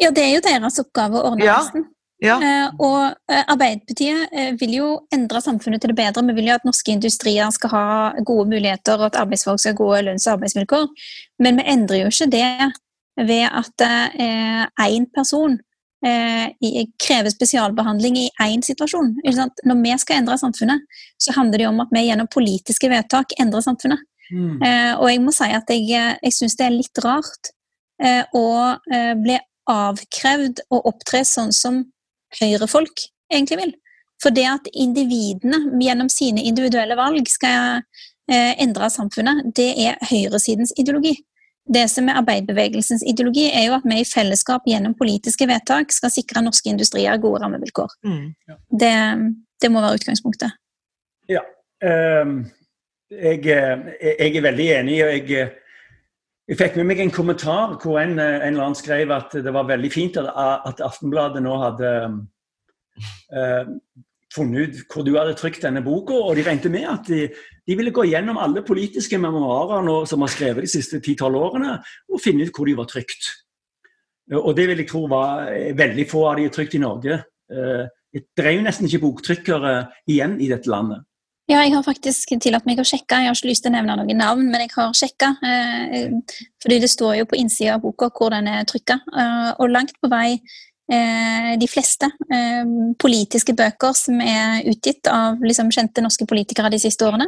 Ja, 0.00 0.10
det 0.10 0.24
er 0.24 0.34
jo 0.34 0.44
deres 0.44 0.78
oppgave 0.82 1.18
å 1.18 1.32
ordne 1.32 1.44
Ja. 1.44 1.58
resten. 1.60 1.88
Ja. 2.20 2.34
Eh, 2.36 2.68
og 2.84 3.14
eh, 3.32 3.44
Arbeiderpartiet 3.48 4.28
eh, 4.36 4.50
vil 4.60 4.74
jo 4.76 4.88
endre 5.14 5.40
samfunnet 5.40 5.80
til 5.80 5.88
det 5.88 5.96
bedre. 5.96 6.24
Vi 6.28 6.36
vil 6.36 6.50
jo 6.50 6.58
at 6.58 6.66
norske 6.68 6.92
industrier 6.92 7.48
skal 7.56 7.72
ha 7.72 7.84
gode 8.20 8.50
muligheter, 8.50 9.00
og 9.00 9.08
at 9.08 9.16
arbeidsfolk 9.22 9.60
skal 9.62 9.72
ha 9.72 9.78
gode 9.78 10.02
lønns- 10.04 10.28
og 10.28 10.36
arbeidsvilkår. 10.36 10.86
Men 11.40 11.56
vi 11.56 11.64
endrer 11.72 12.02
jo 12.02 12.12
ikke 12.12 12.30
det 12.34 12.70
ved 13.24 13.48
at 13.48 13.86
én 14.80 15.06
person 15.16 15.56
eh, 16.04 16.52
krever 17.00 17.32
spesialbehandling 17.32 18.18
i 18.20 18.28
én 18.44 18.62
situasjon. 18.64 19.14
Når 19.24 19.80
vi 19.82 19.96
skal 19.98 20.20
endre 20.20 20.38
samfunnet, 20.40 20.84
så 21.20 21.34
handler 21.36 21.58
det 21.58 21.68
om 21.68 21.80
at 21.80 21.92
vi 21.92 22.06
gjennom 22.08 22.28
politiske 22.32 22.90
vedtak 22.92 23.32
endrer 23.40 23.64
samfunnet. 23.64 24.04
Mm. 24.30 24.60
Eh, 24.62 24.92
og 25.00 25.08
jeg 25.10 25.22
må 25.24 25.32
si 25.34 25.48
at 25.50 25.72
jeg, 25.72 25.88
jeg 26.22 26.36
syns 26.36 26.56
det 26.58 26.68
er 26.68 26.76
litt 26.76 27.02
rart 27.04 27.50
eh, 28.02 28.24
å 28.36 28.48
eh, 28.92 29.14
bli 29.18 29.38
avkrevd 29.70 30.64
å 30.72 30.82
opptre 30.90 31.22
sånn 31.26 31.52
som 31.54 31.84
høyrefolk 32.40 33.06
egentlig 33.32 33.60
vil. 33.60 33.72
For 34.20 34.34
det 34.34 34.46
at 34.50 34.68
individene 34.76 35.62
gjennom 35.80 36.10
sine 36.12 36.44
individuelle 36.44 36.96
valg 36.98 37.28
skal 37.30 37.80
eh, 38.30 38.54
endre 38.60 38.90
samfunnet, 38.92 39.52
det 39.56 39.72
er 39.86 40.00
høyresidens 40.10 40.74
ideologi. 40.78 41.16
Det 41.70 41.84
som 41.92 42.08
er 42.08 42.18
arbeiderbevegelsens 42.18 43.04
ideologi, 43.06 43.46
er 43.52 43.68
jo 43.68 43.76
at 43.76 43.86
vi 43.86 44.00
i 44.00 44.08
fellesskap 44.08 44.64
gjennom 44.66 44.96
politiske 44.98 45.46
vedtak 45.46 45.92
skal 45.94 46.12
sikre 46.12 46.42
norske 46.42 46.72
industrier 46.72 47.20
gode 47.22 47.44
rammevilkår. 47.44 47.94
Mm. 48.04 48.24
Det, 48.80 48.94
det 49.62 49.70
må 49.70 49.84
være 49.84 50.00
utgangspunktet. 50.00 50.56
Ja. 51.30 51.44
Um, 51.80 52.42
jeg, 53.10 53.44
jeg, 53.46 54.32
er 54.34 54.42
veldig 54.48 54.66
enig. 54.80 54.98
og 55.04 55.12
jeg, 55.14 55.46
jeg 56.50 56.58
fikk 56.58 56.80
med 56.80 56.88
meg 56.90 57.00
en 57.04 57.12
kommentar 57.14 57.76
hvor 57.78 58.00
en, 58.00 58.16
en 58.18 58.42
eller 58.42 58.64
annen 58.64 58.78
skrev 58.78 59.12
at 59.14 59.36
det 59.38 59.52
var 59.54 59.68
veldig 59.68 59.90
fint 59.92 60.16
at, 60.18 60.30
at 60.66 60.80
Aftenbladet 60.82 61.42
nå 61.44 61.52
hadde 61.62 61.90
uh, 63.30 63.68
funnet 64.34 64.64
ut 64.64 64.80
hvor 64.90 65.06
du 65.06 65.12
hadde 65.14 65.36
trykt 65.38 65.62
denne 65.62 65.82
boka, 65.84 66.16
og 66.18 66.34
de 66.34 66.44
regnet 66.46 66.66
med 66.74 66.88
at 66.90 67.06
de, 67.06 67.28
de 67.30 67.76
ville 67.78 67.94
gå 67.94 68.08
gjennom 68.10 68.40
alle 68.42 68.64
politiske 68.66 69.18
memoarer 69.22 69.86
nå, 69.86 70.00
som 70.10 70.26
har 70.26 70.32
skrevet 70.34 70.66
de 70.66 70.72
siste 70.72 70.98
10-12 70.98 71.38
årene, 71.38 71.76
og 72.10 72.22
finne 72.22 72.46
ut 72.46 72.54
hvor 72.54 72.66
de 72.66 72.74
var 72.78 72.90
trykt. 72.90 73.30
Og 74.38 74.50
det 74.54 74.66
vil 74.70 74.82
jeg 74.82 74.90
tro 74.90 75.04
var 75.10 75.48
veldig 75.78 76.06
få 76.10 76.24
av 76.30 76.38
de 76.38 76.46
er 76.46 76.52
trykt 76.54 76.76
i 76.78 76.82
Norge. 76.82 77.16
Det 77.50 78.44
er 78.44 78.54
jo 78.54 78.62
nesten 78.62 78.86
ikke 78.86 79.02
boktrykkere 79.02 79.72
igjen 80.10 80.36
i 80.38 80.46
dette 80.52 80.70
landet. 80.70 81.02
Ja, 81.50 81.64
jeg 81.64 81.72
har 81.74 81.82
faktisk 81.82 82.30
tillatt 82.38 82.66
meg 82.68 82.78
å 82.78 82.86
sjekke. 82.86 83.24
Jeg 83.24 83.26
har 83.26 83.34
ikke 83.34 83.50
lyst 83.50 83.64
til 83.64 83.72
å 83.72 83.74
nevne 83.74 83.96
noen 83.98 84.20
navn, 84.20 84.46
men 84.52 84.62
jeg 84.62 84.70
har 84.76 84.92
sjekka. 84.94 85.32
Eh, 85.42 86.12
fordi 86.62 86.78
det 86.84 86.90
står 86.92 87.16
jo 87.18 87.26
på 87.30 87.38
innsida 87.40 87.74
av 87.74 87.82
boka 87.82 88.06
hvor 88.14 88.30
den 88.36 88.46
er 88.46 88.66
trykka. 88.70 89.00
Eh, 89.10 89.48
og 89.56 89.72
langt 89.74 89.96
på 89.98 90.10
vei 90.12 90.36
eh, 90.36 91.50
de 91.58 91.68
fleste 91.70 92.06
politiske 93.02 93.56
bøker 93.58 93.96
som 93.98 94.22
er 94.22 94.62
utgitt 94.70 95.10
av 95.10 95.42
liksom, 95.42 95.72
kjente 95.74 96.04
norske 96.04 96.28
politikere 96.30 96.70
de 96.70 96.78
siste 96.82 97.08
årene, 97.08 97.26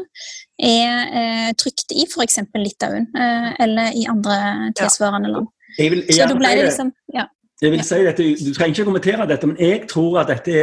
er 0.62 1.57
trykt 1.59 1.91
i 1.97 2.07
f.eks. 2.07 2.38
Litauen 2.55 3.09
eller 3.17 3.97
i 3.99 4.05
andre 4.11 4.71
tilsvarende 4.79 5.33
land. 5.33 5.50
Ja. 5.81 5.88
vil, 5.91 6.05
Så 6.07 6.29
da 6.31 6.37
ble 6.38 6.52
det 6.61 6.67
liksom 6.69 6.93
ja. 7.17 7.26
Jeg 7.62 7.71
vil 7.73 7.83
si 7.87 7.99
dette, 8.05 8.25
Du 8.38 8.50
trenger 8.55 8.75
ikke 8.75 8.87
kommentere 8.91 9.26
dette, 9.31 9.49
men 9.49 9.59
jeg 9.59 9.87
tror 9.91 10.21
at 10.23 10.31
dette 10.31 10.62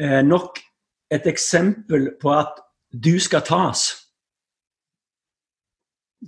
er 0.00 0.24
nok 0.24 0.60
et 1.10 1.26
eksempel 1.30 2.10
på 2.22 2.32
at 2.34 2.58
du 2.92 3.18
skal 3.20 3.42
tas. 3.46 3.84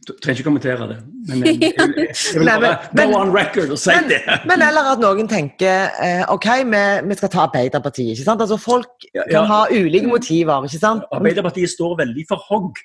Du 0.07 0.13
trenger 0.23 0.39
ikke 0.39 0.45
kommentere 0.47 0.87
det, 0.91 0.97
men 1.31 1.41
jeg, 1.47 1.57
jeg, 1.63 1.73
jeg, 1.79 2.09
jeg 2.35 2.41
vil 2.43 2.51
bare 2.53 2.73
men, 2.95 3.09
go 3.11 3.21
on 3.23 3.31
record 3.35 3.71
og 3.73 3.79
si 3.81 3.91
men, 3.97 4.11
det. 4.13 4.19
Men 4.47 4.63
eller 4.63 4.91
at 4.93 5.01
noen 5.03 5.31
tenker 5.31 5.89
eh, 6.05 6.21
OK, 6.31 6.45
vi, 6.69 6.83
vi, 7.09 7.17
skal 7.19 7.33
ta 7.33 7.47
Arbeiderpartiet. 7.47 8.13
ikke 8.13 8.27
sant? 8.29 8.45
Altså 8.45 8.59
Folk 8.61 9.09
Ja, 9.17 9.25
kan 9.25 9.33
ja. 9.33 9.43
ha 9.49 9.61
ulike 9.73 10.07
motiver. 10.13 10.69
ikke 10.69 10.79
sant? 10.83 11.09
Arbeiderpartiet 11.17 11.73
står 11.73 11.97
veldig 12.05 12.27
for 12.29 12.45
hogg. 12.51 12.79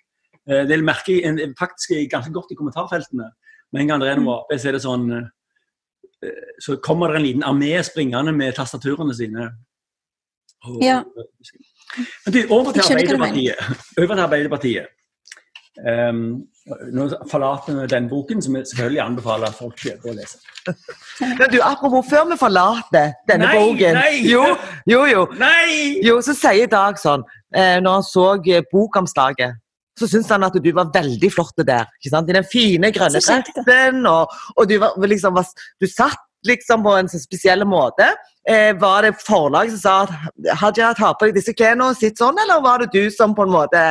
Eh, 0.49 0.63
Det 0.71 0.79
merker 0.83 1.13
jeg 1.19 1.27
en- 1.29 1.53
faktisk 1.59 1.91
ganske 2.15 2.31
godt 2.33 2.55
i 2.55 2.57
kommentarfeltene. 2.57 3.29
Med 3.73 3.81
en 3.81 3.87
gang 3.93 4.01
det 4.01 4.09
er 4.13 4.19
noe 4.23 4.39
Ap, 4.39 4.55
så 4.55 4.71
er 4.71 4.77
det 4.79 4.81
sånn 4.87 5.05
eh, 5.11 6.41
Så 6.63 6.79
kommer 6.81 7.11
det 7.11 7.19
en 7.19 7.27
liten 7.27 7.43
armé 7.43 7.75
springende 7.83 8.31
med 8.33 8.55
tastaturene 8.55 9.13
sine. 9.13 9.51
Og- 10.65 10.81
Ja. 10.81 11.03
Men 12.25 12.35
du, 12.35 12.41
over 12.49 12.71
til 12.71 12.83
Arbeiderpartiet. 12.85 13.71
Over 13.97 14.15
til 14.15 14.23
Arbeiderpartiet. 14.25 14.91
Um, 15.73 16.43
nå 16.93 17.07
forlater 17.31 17.75
vi 17.75 17.87
den 17.91 18.05
boken, 18.09 18.41
som 18.41 18.55
jeg 18.55 18.67
selvfølgelig 18.69 19.01
anbefaler 19.03 19.49
at 19.49 19.57
folk 19.57 19.79
kjøper 19.81 20.11
og 20.11 20.19
leser. 20.19 20.39
Men 21.39 21.49
du, 21.51 21.57
Apropos, 21.65 22.05
før 22.09 22.29
vi 22.29 22.37
forlater 22.39 23.15
denne 23.27 23.49
Nei, 23.49 23.55
boken 23.57 23.97
nei! 23.97 24.13
Jo, 24.29 24.43
jo, 24.87 25.01
jo. 25.09 25.25
Nei! 25.41 25.99
Jo, 26.05 26.19
så 26.23 26.35
sier 26.37 26.69
Dag 26.71 27.01
sånn, 27.01 27.25
eh, 27.55 27.79
når 27.83 27.97
han 27.97 28.05
så 28.07 28.27
eh, 28.47 28.63
bokomslaget, 28.71 29.59
så 29.99 30.09
syntes 30.09 30.31
han 30.33 30.45
at 30.47 30.55
du 30.57 30.69
var 30.73 30.93
veldig 30.93 31.31
flott 31.33 31.59
der. 31.67 31.89
ikke 31.99 32.13
sant? 32.13 32.29
I 32.29 32.37
den 32.37 32.47
fine, 32.47 32.93
grønne 32.95 33.21
drakten, 33.21 34.05
og, 34.09 34.31
og 34.55 34.69
du, 34.69 34.77
var, 34.81 34.95
liksom, 35.09 35.35
var, 35.35 35.49
du 35.81 35.89
satt 35.89 36.21
liksom 36.47 36.83
på 36.83 36.93
en 36.99 37.09
spesiell 37.09 37.65
måte. 37.67 38.09
Eh, 38.49 38.73
var 38.79 39.05
det 39.07 39.13
forlaget 39.23 39.77
som 39.77 39.81
sa 39.83 39.93
at 40.03 40.57
Hadia, 40.59 40.93
ta 40.97 41.13
på 41.15 41.29
deg 41.29 41.37
disse 41.37 41.53
klærne 41.55 41.89
og 41.91 41.99
sitt 41.99 42.19
sånn, 42.19 42.39
eller 42.43 42.63
var 42.63 42.83
det 42.83 42.91
du 42.91 43.07
som 43.13 43.35
på 43.35 43.45
en 43.47 43.53
måte 43.53 43.83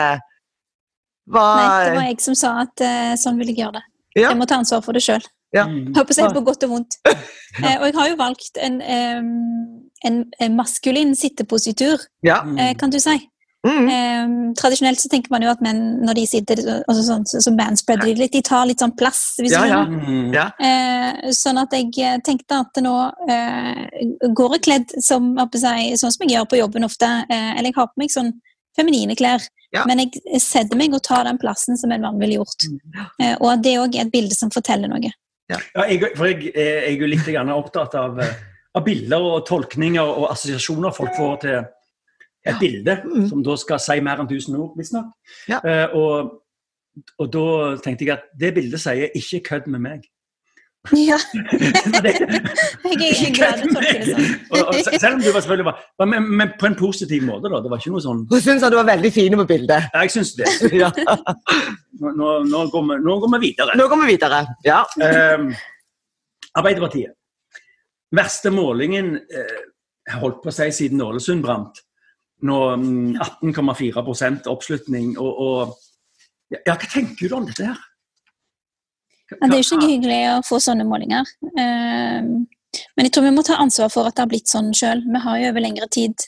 var 1.33 1.57
Nei, 1.57 1.85
det 1.87 1.97
var 1.97 2.09
jeg 2.11 2.21
som 2.25 2.37
sa 2.37 2.51
at 2.65 2.83
eh, 2.85 3.15
sånn 3.21 3.39
vil 3.41 3.53
jeg 3.53 3.63
gjøre 3.63 3.79
det. 3.79 3.85
Ja. 4.19 4.29
Jeg 4.33 4.41
må 4.41 4.49
ta 4.51 4.59
ansvar 4.61 4.83
for 4.85 4.97
det 4.97 5.05
sjøl. 5.05 5.23
Ja. 5.53 5.67
Mm. 5.69 5.93
Håper 5.97 6.17
seg 6.17 6.33
på 6.35 6.43
godt 6.45 6.67
og 6.69 6.77
vondt. 6.79 6.99
Eh, 7.53 7.75
og 7.77 7.83
jeg 7.85 7.93
har 7.99 8.07
jo 8.09 8.15
valgt 8.17 8.57
en, 8.65 8.79
en, 8.81 10.15
en 10.41 10.55
maskulin 10.57 11.11
sittepositur, 11.13 12.01
Ja. 12.25 12.39
eh, 12.57 12.71
kan 12.81 12.89
du 12.89 12.97
si. 12.97 13.13
Mm. 13.63 13.85
Um, 13.87 14.55
tradisjonelt 14.59 14.99
så 14.99 15.07
tenker 15.11 15.31
man 15.31 15.45
jo 15.45 15.51
at 15.53 15.61
menn 15.63 15.83
når 16.03 16.19
de 16.19 16.25
sitter 16.27 16.61
altså 16.67 17.03
sånn, 17.07 17.27
så, 17.31 17.39
så 17.45 17.53
manspreader 17.55 18.09
de 18.11 18.25
litt. 18.25 18.35
De 18.35 18.43
tar 18.43 18.67
litt 18.67 18.83
sånn 18.83 18.95
plass. 18.99 19.21
hvis 19.39 19.55
Ja, 19.55 19.63
ja. 19.71 19.83
Mm. 19.87 20.33
Ja. 20.35 20.49
Eh, 20.59 21.31
sånn 21.37 21.61
at 21.63 21.75
jeg 21.77 21.93
eh, 22.03 22.19
tenkte 22.27 22.59
at 22.65 22.83
nå 22.83 22.95
uh, 23.31 23.83
går 24.35 24.57
jeg 24.57 24.65
kledd 24.67 24.95
som, 24.99 25.31
jeg 25.39 26.01
sånn 26.01 26.15
som 26.15 26.27
jeg 26.27 26.35
gjør 26.35 26.49
på 26.51 26.59
jobben 26.59 26.89
ofte. 26.89 27.11
Uh, 27.31 27.53
eller 27.55 27.71
jeg 27.71 27.79
har 27.79 27.91
på 27.93 28.03
meg 28.03 28.15
sånn 28.15 28.33
feminine 28.79 29.15
klær. 29.19 29.47
Ja. 29.73 29.85
Men 29.89 30.03
jeg 30.03 30.43
setter 30.43 30.77
meg 30.77 30.95
og 30.97 31.05
tar 31.07 31.29
den 31.29 31.39
plassen 31.41 31.79
som 31.81 31.95
en 31.95 32.03
mann 32.03 32.19
ville 32.21 32.41
gjort. 32.41 32.67
Uh, 33.23 33.37
og 33.37 33.53
at 33.55 33.63
det 33.63 33.77
òg 33.79 33.95
er 33.95 34.09
et 34.09 34.15
bilde 34.15 34.39
som 34.39 34.51
forteller 34.53 34.91
noe. 34.91 35.13
Ja, 35.53 35.61
jeg, 35.87 36.01
for 36.17 36.27
jeg, 36.27 36.51
jeg 36.51 36.97
er 36.97 36.99
jo 36.99 37.07
litt 37.11 37.31
opptatt 37.53 37.95
av, 38.01 38.19
av 38.19 38.85
bilder 38.87 39.23
og 39.37 39.47
tolkninger 39.47 40.03
og 40.03 40.31
assosiasjoner 40.33 40.95
folk 40.97 41.15
får 41.15 41.39
til 41.45 41.63
et 42.47 42.57
bilde, 42.61 42.97
Mm. 43.05 43.29
som 43.29 43.43
da 43.43 43.57
skal 43.57 43.79
si 43.79 44.01
mer 44.01 44.19
enn 44.21 44.27
1000 44.29 44.57
ord, 44.59 44.73
visstnok. 44.79 45.13
Ja. 45.49 45.61
Eh, 45.65 45.89
og, 45.95 46.43
og 47.19 47.33
da 47.33 47.77
tenkte 47.85 48.05
jeg 48.05 48.13
at 48.19 48.25
det 48.41 48.55
bildet 48.55 48.81
sier 48.81 49.09
'ikke 49.15 49.41
kødd 49.49 49.67
med 49.69 49.81
meg'. 49.81 50.03
Ja, 50.93 51.15
Det- 52.03 52.19
jeg, 52.99 53.31
er 53.31 53.35
glad 53.35 53.63
du 53.63 53.69
tolker 53.71 54.03
det 54.03 54.85
sånn. 54.85 54.99
selv 55.01 55.15
om 55.15 55.21
du 55.23 55.31
var 55.33 55.41
selvfølgelig 55.41 55.65
var, 55.65 56.07
men, 56.07 56.27
men 56.37 56.51
på 56.59 56.67
en 56.67 56.75
positiv 56.75 57.23
måte, 57.23 57.47
da. 57.49 57.61
Det 57.63 57.71
var 57.71 57.79
ikke 57.79 57.93
noe 57.95 58.03
sånn 58.03 58.27
Hun 58.31 58.41
syntes 58.41 58.65
at 58.67 58.73
du 58.73 58.77
var 58.81 58.89
veldig 58.91 59.13
fin 59.13 59.33
på 59.39 59.47
bildet. 59.47 59.83
Jeg 59.95 60.11
syns 60.11 60.33
det. 60.35 60.47
Ja. 60.83 60.91
Nå, 62.03 62.11
nå, 62.19 62.45
nå, 62.51 62.67
går 62.73 62.83
vi, 62.89 62.97
nå 63.05 63.19
går 63.23 63.31
vi 63.39 63.39
videre. 63.47 63.77
Nå 63.79 63.87
går 63.89 64.01
vi 64.03 64.07
videre. 64.17 64.41
Ja. 64.67 64.83
Ehm, 65.01 65.53
Arbeiderpartiet. 66.59 67.15
Verste 68.13 68.51
målingen 68.51 69.15
eh, 69.17 69.61
holdt 70.19 70.43
på 70.43 70.51
å 70.51 70.53
si 70.57 70.67
siden 70.75 71.01
Ålesund 71.01 71.43
brant. 71.47 71.79
Nå 72.43 72.59
mm, 72.77 73.17
18,4 73.43 74.51
oppslutning. 74.51 75.15
Og, 75.21 75.43
og 75.47 76.53
ja, 76.53 76.75
hva 76.75 76.77
tenker 76.85 77.31
du 77.31 77.37
om 77.39 77.47
dette 77.49 77.69
her? 77.71 77.81
Ja, 79.33 79.49
det 79.49 79.57
er 79.57 79.63
jo 79.63 79.79
ikke 79.79 79.89
hyggelig 79.89 80.21
å 80.35 80.43
få 80.45 80.59
sånne 80.61 80.85
målinger. 80.85 81.29
Ehm, 81.57 82.45
men 82.97 83.07
jeg 83.07 83.15
tror 83.15 83.27
vi 83.27 83.35
må 83.37 83.45
ta 83.47 83.57
ansvar 83.63 83.89
for 83.93 84.09
at 84.09 84.17
det 84.17 84.25
har 84.25 84.31
blitt 84.33 84.51
sånn 84.51 84.73
sjøl. 84.77 85.01
Vi 85.07 85.23
har 85.25 85.41
jo 85.41 85.51
over 85.53 85.65
lengre 85.65 85.89
tid 85.93 86.27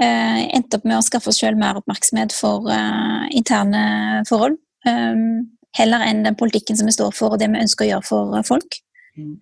eh, 0.00 0.40
endt 0.56 0.74
opp 0.74 0.86
med 0.88 0.98
å 0.98 1.04
skaffe 1.06 1.30
oss 1.30 1.38
sjøl 1.42 1.58
mer 1.60 1.78
oppmerksomhet 1.78 2.34
for 2.34 2.70
eh, 2.74 3.24
interne 3.38 3.84
forhold. 4.28 4.58
ehm, 4.88 5.44
heller 5.74 6.04
enn 6.06 6.22
den 6.22 6.36
politikken 6.38 6.78
som 6.78 6.86
vi 6.86 6.94
står 6.94 7.14
for, 7.16 7.34
og 7.34 7.40
det 7.42 7.48
vi 7.50 7.62
ønsker 7.62 7.86
å 7.86 7.90
gjøre 7.92 8.06
for 8.06 8.34
folk. 8.46 8.78
folk. 9.18 9.40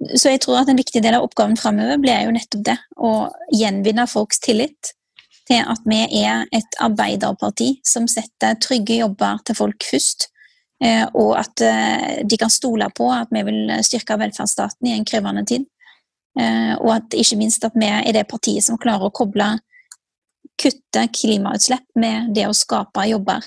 Så 0.00 0.32
jeg 0.32 0.40
tror 0.40 0.62
at 0.62 0.70
en 0.72 0.78
viktig 0.80 1.02
del 1.04 1.18
av 1.18 1.26
oppgaven 1.26 1.58
framover 1.60 2.00
blir 2.00 2.24
jo 2.24 2.32
nettopp 2.32 2.64
det. 2.64 2.76
Å 2.96 3.28
gjenvinne 3.52 4.06
folks 4.08 4.40
tillit 4.40 4.94
til 5.50 5.60
at 5.60 5.82
vi 5.88 6.00
er 6.22 6.46
et 6.56 6.78
arbeiderparti 6.80 7.74
som 7.86 8.06
setter 8.08 8.56
trygge 8.62 9.00
jobber 9.02 9.42
til 9.44 9.58
folk 9.58 9.84
først. 9.84 10.30
Eh, 10.80 11.04
og 11.18 11.34
at 11.36 11.60
eh, 11.66 12.20
de 12.24 12.38
kan 12.40 12.52
stole 12.52 12.86
på 12.96 13.10
at 13.12 13.28
vi 13.34 13.42
vil 13.44 13.74
styrke 13.84 14.16
velferdsstaten 14.20 14.88
i 14.88 14.94
en 14.96 15.04
krevende 15.04 15.44
tid. 15.48 15.66
Eh, 16.38 16.72
og 16.78 16.94
at 16.94 17.16
ikke 17.18 17.36
minst 17.40 17.66
at 17.66 17.76
vi 17.76 17.90
er 17.90 18.14
det 18.16 18.28
partiet 18.30 18.64
som 18.64 18.80
klarer 18.80 19.10
å 19.10 19.14
koble 19.14 19.52
kutte 20.60 21.02
klimautslipp 21.16 21.84
med 22.00 22.32
det 22.36 22.46
å 22.48 22.56
skape 22.56 23.04
jobber. 23.10 23.44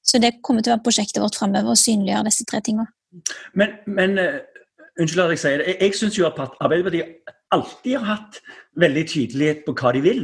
Så 0.00 0.20
det 0.22 0.38
kommer 0.40 0.64
til 0.64 0.72
å 0.72 0.78
være 0.78 0.86
prosjektet 0.86 1.20
vårt 1.20 1.36
framover, 1.36 1.74
å 1.74 1.78
synliggjøre 1.78 2.28
disse 2.30 2.46
tre 2.48 2.62
tingene. 2.64 2.88
Men, 3.58 3.74
men 3.90 4.16
unnskyld 5.00 5.24
at 5.24 5.34
jeg 5.34 5.42
sier 5.42 5.60
det. 5.60 5.66
Jeg, 5.72 5.76
jeg 5.80 5.98
syns 5.98 6.18
jo 6.18 6.26
at 6.28 6.40
Arbeiderpartiet 6.60 7.34
alltid 7.54 7.96
har 7.98 8.06
hatt 8.14 8.40
veldig 8.80 9.04
tydelighet 9.08 9.64
på 9.66 9.74
hva 9.78 9.92
de 9.96 10.04
vil. 10.04 10.22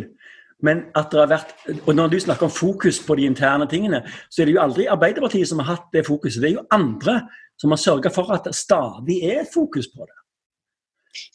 Men 0.64 0.86
at 0.96 1.10
det 1.12 1.20
har 1.20 1.28
vært, 1.28 1.50
og 1.86 1.94
Når 1.94 2.08
du 2.08 2.20
snakker 2.20 2.48
om 2.48 2.50
fokus 2.50 3.00
på 3.06 3.14
de 3.14 3.26
interne 3.28 3.66
tingene, 3.68 4.02
så 4.30 4.42
er 4.42 4.46
det 4.46 4.54
jo 4.54 4.62
aldri 4.62 4.86
Arbeiderpartiet 4.86 5.48
som 5.48 5.58
har 5.58 5.76
hatt 5.76 5.90
det 5.92 6.06
fokuset. 6.06 6.42
Det 6.42 6.50
er 6.50 6.54
jo 6.54 6.66
andre 6.70 7.20
som 7.60 7.70
har 7.70 7.80
sørga 7.80 8.12
for 8.12 8.32
at 8.32 8.44
det 8.44 8.54
stadig 8.54 9.18
er 9.24 9.42
et 9.42 9.52
fokus 9.54 9.88
på 9.92 10.06
det. 10.06 10.16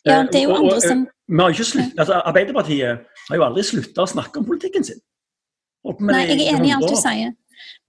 Ja, 0.06 0.24
det 0.24 0.42
er 0.42 0.44
jo 0.44 0.56
andre 0.56 0.82
som... 0.82 1.08
Har 1.40 1.50
ikke 1.50 1.64
slutt, 1.64 1.94
altså 1.98 2.22
Arbeiderpartiet 2.26 3.06
har 3.30 3.36
jo 3.38 3.46
aldri 3.46 3.64
slutta 3.64 4.04
å 4.04 4.10
snakke 4.10 4.42
om 4.42 4.46
politikken 4.46 4.84
sin. 4.84 5.00
Nei, 6.00 6.26
jeg 6.30 6.42
er 6.44 6.58
enig 6.58 6.70
i 6.70 6.74
alt 6.76 6.90
du 6.90 6.98
sier. 7.00 7.32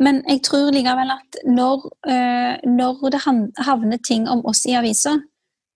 Men 0.01 0.23
jeg 0.29 0.41
tror 0.47 0.71
likevel 0.73 1.13
at 1.13 1.41
når, 1.49 1.85
uh, 2.09 2.55
når 2.69 3.03
det 3.13 3.21
havner 3.67 4.01
ting 4.05 4.29
om 4.31 4.45
oss 4.49 4.65
i 4.69 4.77
aviser 4.79 5.21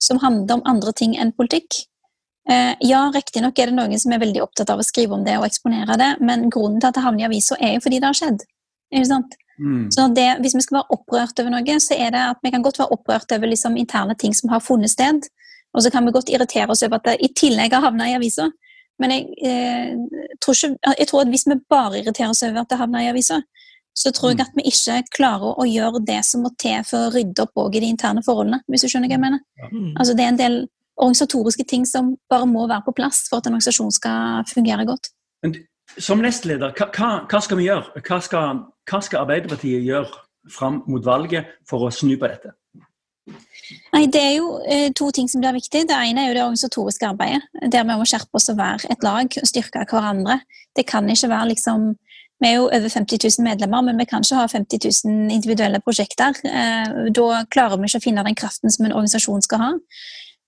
som 0.02 0.20
handler 0.22 0.59
om 0.59 0.66
andre 0.68 0.92
ting 0.96 1.16
enn 1.16 1.32
politikk 1.37 1.80
uh, 2.50 2.74
Ja, 2.85 3.06
riktignok 3.14 3.59
er 3.59 3.70
det 3.70 3.78
noen 3.78 4.00
som 4.00 4.12
er 4.12 4.22
veldig 4.22 4.42
opptatt 4.44 4.70
av 4.72 4.82
å 4.82 4.87
skrive 4.87 5.16
om 5.16 5.24
det 5.26 5.38
og 5.40 5.48
eksponere 5.48 5.98
det, 6.00 6.12
men 6.20 6.50
grunnen 6.52 6.78
til 6.80 6.90
at 6.90 6.98
det 6.98 7.04
havner 7.06 7.26
i 7.26 7.28
aviser, 7.30 7.61
er 7.61 7.76
jo 7.76 7.85
fordi 7.87 8.02
det 8.02 8.11
har 8.11 8.18
skjedd. 8.20 8.44
Ikke 8.94 9.11
sant? 9.11 9.38
Mm. 9.59 9.88
Så 9.90 10.09
det, 10.12 10.28
Hvis 10.40 10.54
vi 10.54 10.61
skal 10.61 10.78
være 10.80 10.98
opprørt 10.98 11.40
over 11.40 11.54
noe, 11.54 11.80
så 11.80 11.96
er 11.96 12.12
det 12.12 12.22
at 12.35 12.44
vi 12.44 12.52
kan 12.52 12.62
godt 12.62 12.78
være 12.78 12.92
opprørt 12.92 13.32
over 13.32 13.48
liksom 13.48 13.76
interne 13.80 14.14
ting 14.14 14.35
som 14.37 14.52
har 14.52 14.61
funnet 14.61 14.92
sted. 14.92 15.28
Og 15.74 15.82
så 15.82 15.90
kan 15.90 16.04
vi 16.06 16.12
godt 16.12 16.30
irritere 16.32 16.70
oss 16.72 16.85
over 16.85 17.00
at 17.00 17.09
det 17.09 17.16
i 17.24 17.32
tillegg 17.37 17.72
har 17.72 17.85
havna 17.85 18.09
i 18.11 18.16
avisa. 18.16 18.50
Men 19.00 19.12
jeg, 19.12 19.26
eh, 19.44 19.92
tror 20.40 20.56
ikke, 20.56 20.92
jeg, 20.98 21.09
tror 21.09 21.20
at 21.20 21.32
hvis 21.32 21.46
vi 21.46 21.59
bare 21.68 21.98
irriterer 22.00 22.32
oss 22.32 22.42
over 22.42 22.62
at 22.62 22.70
det 22.70 22.78
havner 22.80 23.04
i 23.04 23.11
avisa, 23.11 23.42
så 23.96 24.12
tror 24.12 24.32
jeg 24.32 24.38
mm. 24.38 24.44
at 24.44 24.56
vi 24.59 24.64
ikke 24.70 24.96
klarer 25.16 25.56
å 25.56 25.64
gjøre 25.64 26.02
det 26.04 26.18
som 26.28 26.42
må 26.44 26.52
til 26.61 26.82
for 26.85 27.06
å 27.06 27.12
rydde 27.14 27.46
opp 27.46 27.62
i 27.72 27.80
de 27.80 27.88
interne 27.88 28.24
forholdene. 28.24 28.61
hvis 28.68 28.85
du 28.85 28.90
skjønner 28.92 29.09
hva 29.09 29.16
jeg 29.16 29.24
mener. 29.24 29.44
Mm. 29.70 29.94
Altså, 29.96 30.16
det 30.16 30.24
er 30.24 30.32
en 30.35 30.40
del 30.40 30.59
organisatoriske 30.96 31.64
ting 31.68 31.87
som 31.88 32.14
bare 32.30 32.48
må 32.48 32.66
være 32.68 32.85
på 32.87 32.96
plass 32.96 33.24
for 33.30 33.40
at 33.40 33.48
en 33.48 33.56
organisasjon 33.56 33.94
skal 33.96 34.44
fungere 34.52 34.87
godt. 34.88 35.11
Men 35.44 35.56
som 35.96 36.20
nestleder, 36.20 36.74
hva, 36.76 37.11
hva, 37.24 37.40
skal 37.40 37.61
vi 37.61 37.68
gjøre? 37.68 38.04
Hva 38.04 38.20
skal, 38.24 38.62
hva 38.90 39.02
skal 39.04 39.24
Arbeiderpartiet 39.24 39.85
gjøre 39.87 40.24
fram 40.52 40.82
mot 40.90 41.04
valget 41.04 41.56
for 41.68 41.87
å 41.87 41.92
snu 41.92 42.16
på 42.20 42.28
dette? 42.28 42.52
Nei, 43.94 44.06
Det 44.12 44.20
er 44.22 44.35
jo 44.37 44.50
eh, 44.70 44.90
to 44.94 45.09
ting 45.11 45.28
som 45.28 45.42
blir 45.42 45.56
viktig. 45.56 45.87
Det 45.88 45.96
ene 45.96 46.22
er 46.22 46.28
jo 46.30 46.37
det 46.37 46.44
organisatoriske 46.44 47.09
arbeidet. 47.09 47.42
Der 47.72 47.87
vi 47.87 47.96
må 47.98 48.06
skjerpe 48.06 48.38
oss 48.38 48.50
og 48.52 48.61
være 48.61 48.92
et 48.92 49.06
lag 49.06 49.38
og 49.40 49.48
styrke 49.50 49.82
hverandre. 49.90 50.40
Det 50.76 50.87
kan 50.87 51.09
ikke 51.11 51.32
være 51.32 51.50
liksom 51.54 51.94
Vi 52.42 52.49
er 52.51 52.59
jo 52.59 52.66
over 52.68 52.90
50 52.92 53.22
000 53.38 53.44
medlemmer, 53.46 53.85
men 53.87 54.01
vi 54.01 54.07
kan 54.09 54.25
ikke 54.25 54.37
ha 54.42 54.49
50 54.51 54.85
000 55.09 55.33
individuelle 55.33 55.81
prosjekter. 55.85 56.37
Eh, 56.44 56.96
da 57.16 57.42
klarer 57.53 57.81
vi 57.81 57.88
ikke 57.88 58.03
å 58.03 58.05
finne 58.05 58.25
den 58.27 58.37
kraften 58.37 58.72
som 58.72 58.85
en 58.85 58.92
organisasjon 58.96 59.44
skal 59.46 59.62
ha. 59.62 59.70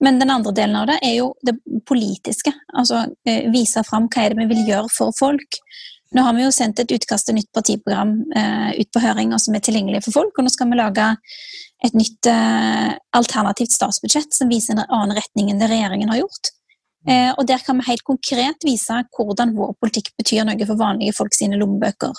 Men 0.04 0.20
den 0.20 0.30
andre 0.30 0.52
delen 0.54 0.76
av 0.78 0.90
det 0.90 0.98
er 1.02 1.16
jo 1.16 1.30
det 1.46 1.56
politiske. 1.88 2.52
Altså 2.76 3.06
eh, 3.24 3.48
vise 3.54 3.82
fram 3.88 4.10
hva 4.12 4.26
er 4.26 4.34
det 4.34 4.42
vi 4.42 4.50
vil 4.52 4.68
gjøre 4.68 4.92
for 4.92 5.16
folk. 5.16 5.60
Nå 6.16 6.24
har 6.24 6.36
vi 6.36 6.44
jo 6.44 6.52
sendt 6.52 6.80
et 6.80 6.92
utkast 6.92 7.28
til 7.28 7.36
nytt 7.36 7.50
partiprogram 7.56 8.14
eh, 8.36 8.70
ut 8.82 8.92
på 8.92 9.02
høring 9.04 9.32
som 9.40 9.56
er 9.56 9.64
tilgjengelig 9.64 10.04
for 10.04 10.20
folk. 10.20 10.36
og 10.36 10.44
Nå 10.44 10.52
skal 10.52 10.68
vi 10.68 10.80
lage 10.80 11.08
et 11.86 11.94
nytt 11.94 12.26
alternativt 13.14 13.70
statsbudsjett 13.70 14.34
som 14.34 14.48
viser 14.50 14.74
en 14.74 14.80
annen 14.82 15.14
retning 15.14 15.52
enn 15.52 15.60
det 15.62 15.68
regjeringen 15.70 16.10
har 16.10 16.24
gjort. 16.24 16.50
Eh, 17.06 17.30
og 17.38 17.46
Der 17.46 17.62
kan 17.64 17.78
vi 17.78 17.86
helt 17.86 18.04
konkret 18.04 18.64
vise 18.66 19.02
hvordan 19.14 19.54
vår 19.56 19.76
politikk 19.78 20.10
betyr 20.18 20.44
noe 20.44 20.66
for 20.66 20.80
vanlige 20.80 21.14
folk 21.14 21.34
sine 21.34 21.58
lommebøker. 21.60 22.14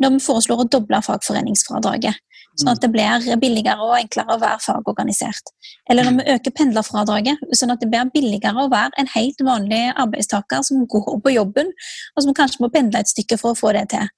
Når 0.00 0.14
vi 0.16 0.26
foreslår 0.26 0.64
å 0.64 0.68
doble 0.72 1.00
fagforeningsfradraget, 1.04 2.16
sånn 2.56 2.72
at 2.72 2.82
det 2.84 2.90
blir 2.92 3.36
billigere 3.40 3.80
og 3.80 3.94
enklere 3.96 4.34
å 4.34 4.40
være 4.40 4.60
fagorganisert. 4.60 5.52
Eller 5.88 6.04
når 6.04 6.18
vi 6.18 6.34
øker 6.34 6.54
pendlerfradraget, 6.56 7.44
sånn 7.56 7.72
at 7.72 7.80
det 7.80 7.88
blir 7.92 8.10
billigere 8.12 8.64
å 8.64 8.70
være 8.72 8.92
en 9.00 9.08
helt 9.14 9.40
vanlig 9.44 9.82
arbeidstaker 9.92 10.64
som 10.66 10.84
går 10.84 11.20
på 11.24 11.32
jobben, 11.32 11.72
og 12.16 12.24
som 12.24 12.36
kanskje 12.36 12.64
må 12.64 12.72
pendle 12.72 13.00
et 13.00 13.12
stykke 13.12 13.38
for 13.40 13.52
å 13.52 13.58
få 13.58 13.72
det 13.76 13.86
til. 13.94 14.08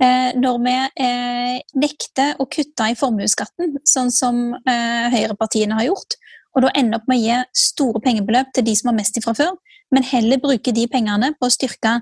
Eh, 0.00 0.30
når 0.40 0.62
vi 0.64 0.76
eh, 1.04 1.58
nekter 1.76 2.40
å 2.40 2.48
kutte 2.48 2.92
i 2.92 2.96
formuesskatten, 2.96 3.76
sånn 3.88 4.12
som 4.12 4.46
høyrepartiene 4.66 5.76
har 5.76 5.90
gjort, 5.90 6.16
og 6.56 6.64
da 6.64 6.72
ender 6.74 6.98
opp 6.98 7.10
med 7.10 7.20
å 7.20 7.24
gi 7.26 7.66
store 7.66 8.00
pengebeløp 8.04 8.54
til 8.56 8.64
de 8.66 8.74
som 8.78 8.90
har 8.90 8.96
mest 8.96 9.18
ifra 9.20 9.34
før, 9.36 9.52
men 9.94 10.06
heller 10.08 10.40
bruke 10.42 10.72
de 10.74 10.86
pengene 10.90 11.34
på 11.36 11.46
å 11.46 11.52
styrke 11.52 11.98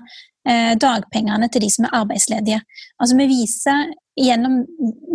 eh, 0.47 0.73
dagpengene 0.79 1.49
til 1.51 1.65
de 1.65 1.69
som 1.73 1.85
er 1.85 1.97
arbeidsledige. 1.99 2.61
Altså 2.97 3.19
Vi 3.19 3.27
viser 3.29 3.91
gjennom 4.15 4.61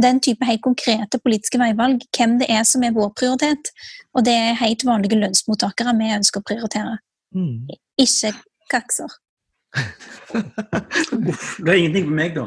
den 0.04 0.20
type 0.20 0.44
helt 0.44 0.62
konkrete 0.64 1.18
politiske 1.24 1.58
veivalg 1.60 2.04
hvem 2.16 2.36
det 2.42 2.50
er 2.52 2.66
som 2.68 2.84
er 2.84 2.94
vår 2.96 3.14
prioritet. 3.16 3.72
Og 4.14 4.26
det 4.26 4.36
er 4.36 4.60
helt 4.60 4.84
vanlige 4.86 5.18
lønnsmottakere 5.18 5.96
vi 5.98 6.12
ønsker 6.18 6.42
å 6.42 6.46
prioritere. 6.46 6.98
Mm. 7.34 7.70
Ikke 8.00 8.34
kakser. 8.70 9.10
Det 11.60 11.68
er 11.68 11.78
ingenting 11.78 12.06
for 12.08 12.16
meg, 12.16 12.34
da. 12.34 12.46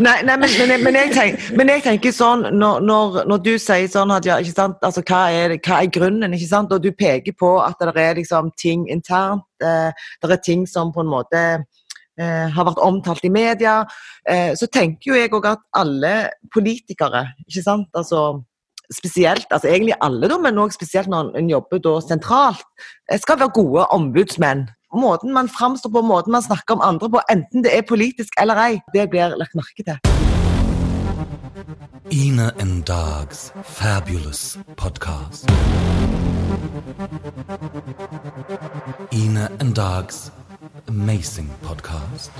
Nei, 0.00 0.14
nei 0.24 0.36
men, 0.40 0.54
men, 0.68 0.84
men, 0.84 0.98
jeg 0.98 1.12
tenker, 1.12 1.56
men, 1.58 1.72
jeg 1.74 1.84
tenker, 1.84 2.14
sånn 2.14 2.46
når, 2.56 2.80
når, 2.84 3.18
når 3.28 3.42
du 3.44 3.52
sier 3.60 3.88
sånn 3.90 4.12
Hadia? 4.14 4.38
Altså, 4.40 5.04
hva, 5.04 5.22
er, 5.32 5.56
hva 5.64 5.82
er 5.82 5.92
grunnen? 5.92 6.36
ikke 6.36 6.50
sant? 6.50 6.72
Og 6.72 6.82
du 6.84 6.90
peker 6.96 7.36
på 7.36 7.56
at 7.64 7.80
det 7.80 7.94
er 8.00 8.20
liksom 8.20 8.52
ting 8.60 8.88
internt, 8.92 9.46
eh, 9.64 10.08
det 10.22 10.36
er 10.36 10.44
ting 10.44 10.64
som 10.70 10.92
på 10.94 11.04
en 11.04 11.12
måte 11.12 11.42
eh, 12.20 12.48
har 12.56 12.68
vært 12.70 12.82
omtalt 12.84 13.24
i 13.28 13.32
media. 13.32 13.82
Eh, 14.28 14.52
så 14.58 14.68
tenker 14.72 15.12
jo 15.12 15.20
jeg 15.20 15.32
òg 15.36 15.52
at 15.52 15.64
alle 15.76 16.14
politikere, 16.54 17.26
ikke 17.48 17.64
sant 17.64 17.88
altså 17.96 18.44
spesielt, 18.92 19.46
altså 19.50 19.68
egentlig 19.68 19.96
alle, 20.04 20.28
men 20.42 20.58
også 20.60 20.76
spesielt 20.76 21.08
når 21.08 21.32
en 21.38 21.50
jobber 21.50 21.80
da 21.84 21.98
sentralt, 22.04 22.64
eh, 23.10 23.20
skal 23.20 23.40
være 23.40 23.56
gode 23.56 23.86
ombudsmenn 23.96 24.66
måten 24.94 25.32
man 25.32 25.48
framstår 25.48 25.90
på, 25.90 26.02
måten 26.02 26.32
man 26.32 26.42
snakker 26.42 26.74
om 26.74 26.84
andre 26.84 27.10
på, 27.10 27.20
enten 27.30 27.64
det 27.64 27.76
er 27.76 27.86
politisk 27.88 28.34
eller 28.40 28.60
ei, 28.66 28.80
det 28.94 29.10
blir 29.10 29.36
lagt 29.38 29.54
merke 29.54 29.82
til. 29.86 29.98
Ina 32.10 32.50
and 32.60 32.84
Dogs 32.84 33.52
Fabulous 33.64 34.58
Podcast. 34.76 35.50
Ina 39.12 39.48
and 39.60 39.74
Dogs 39.74 40.30
Amazing 40.88 41.50
Podcast. 41.62 42.30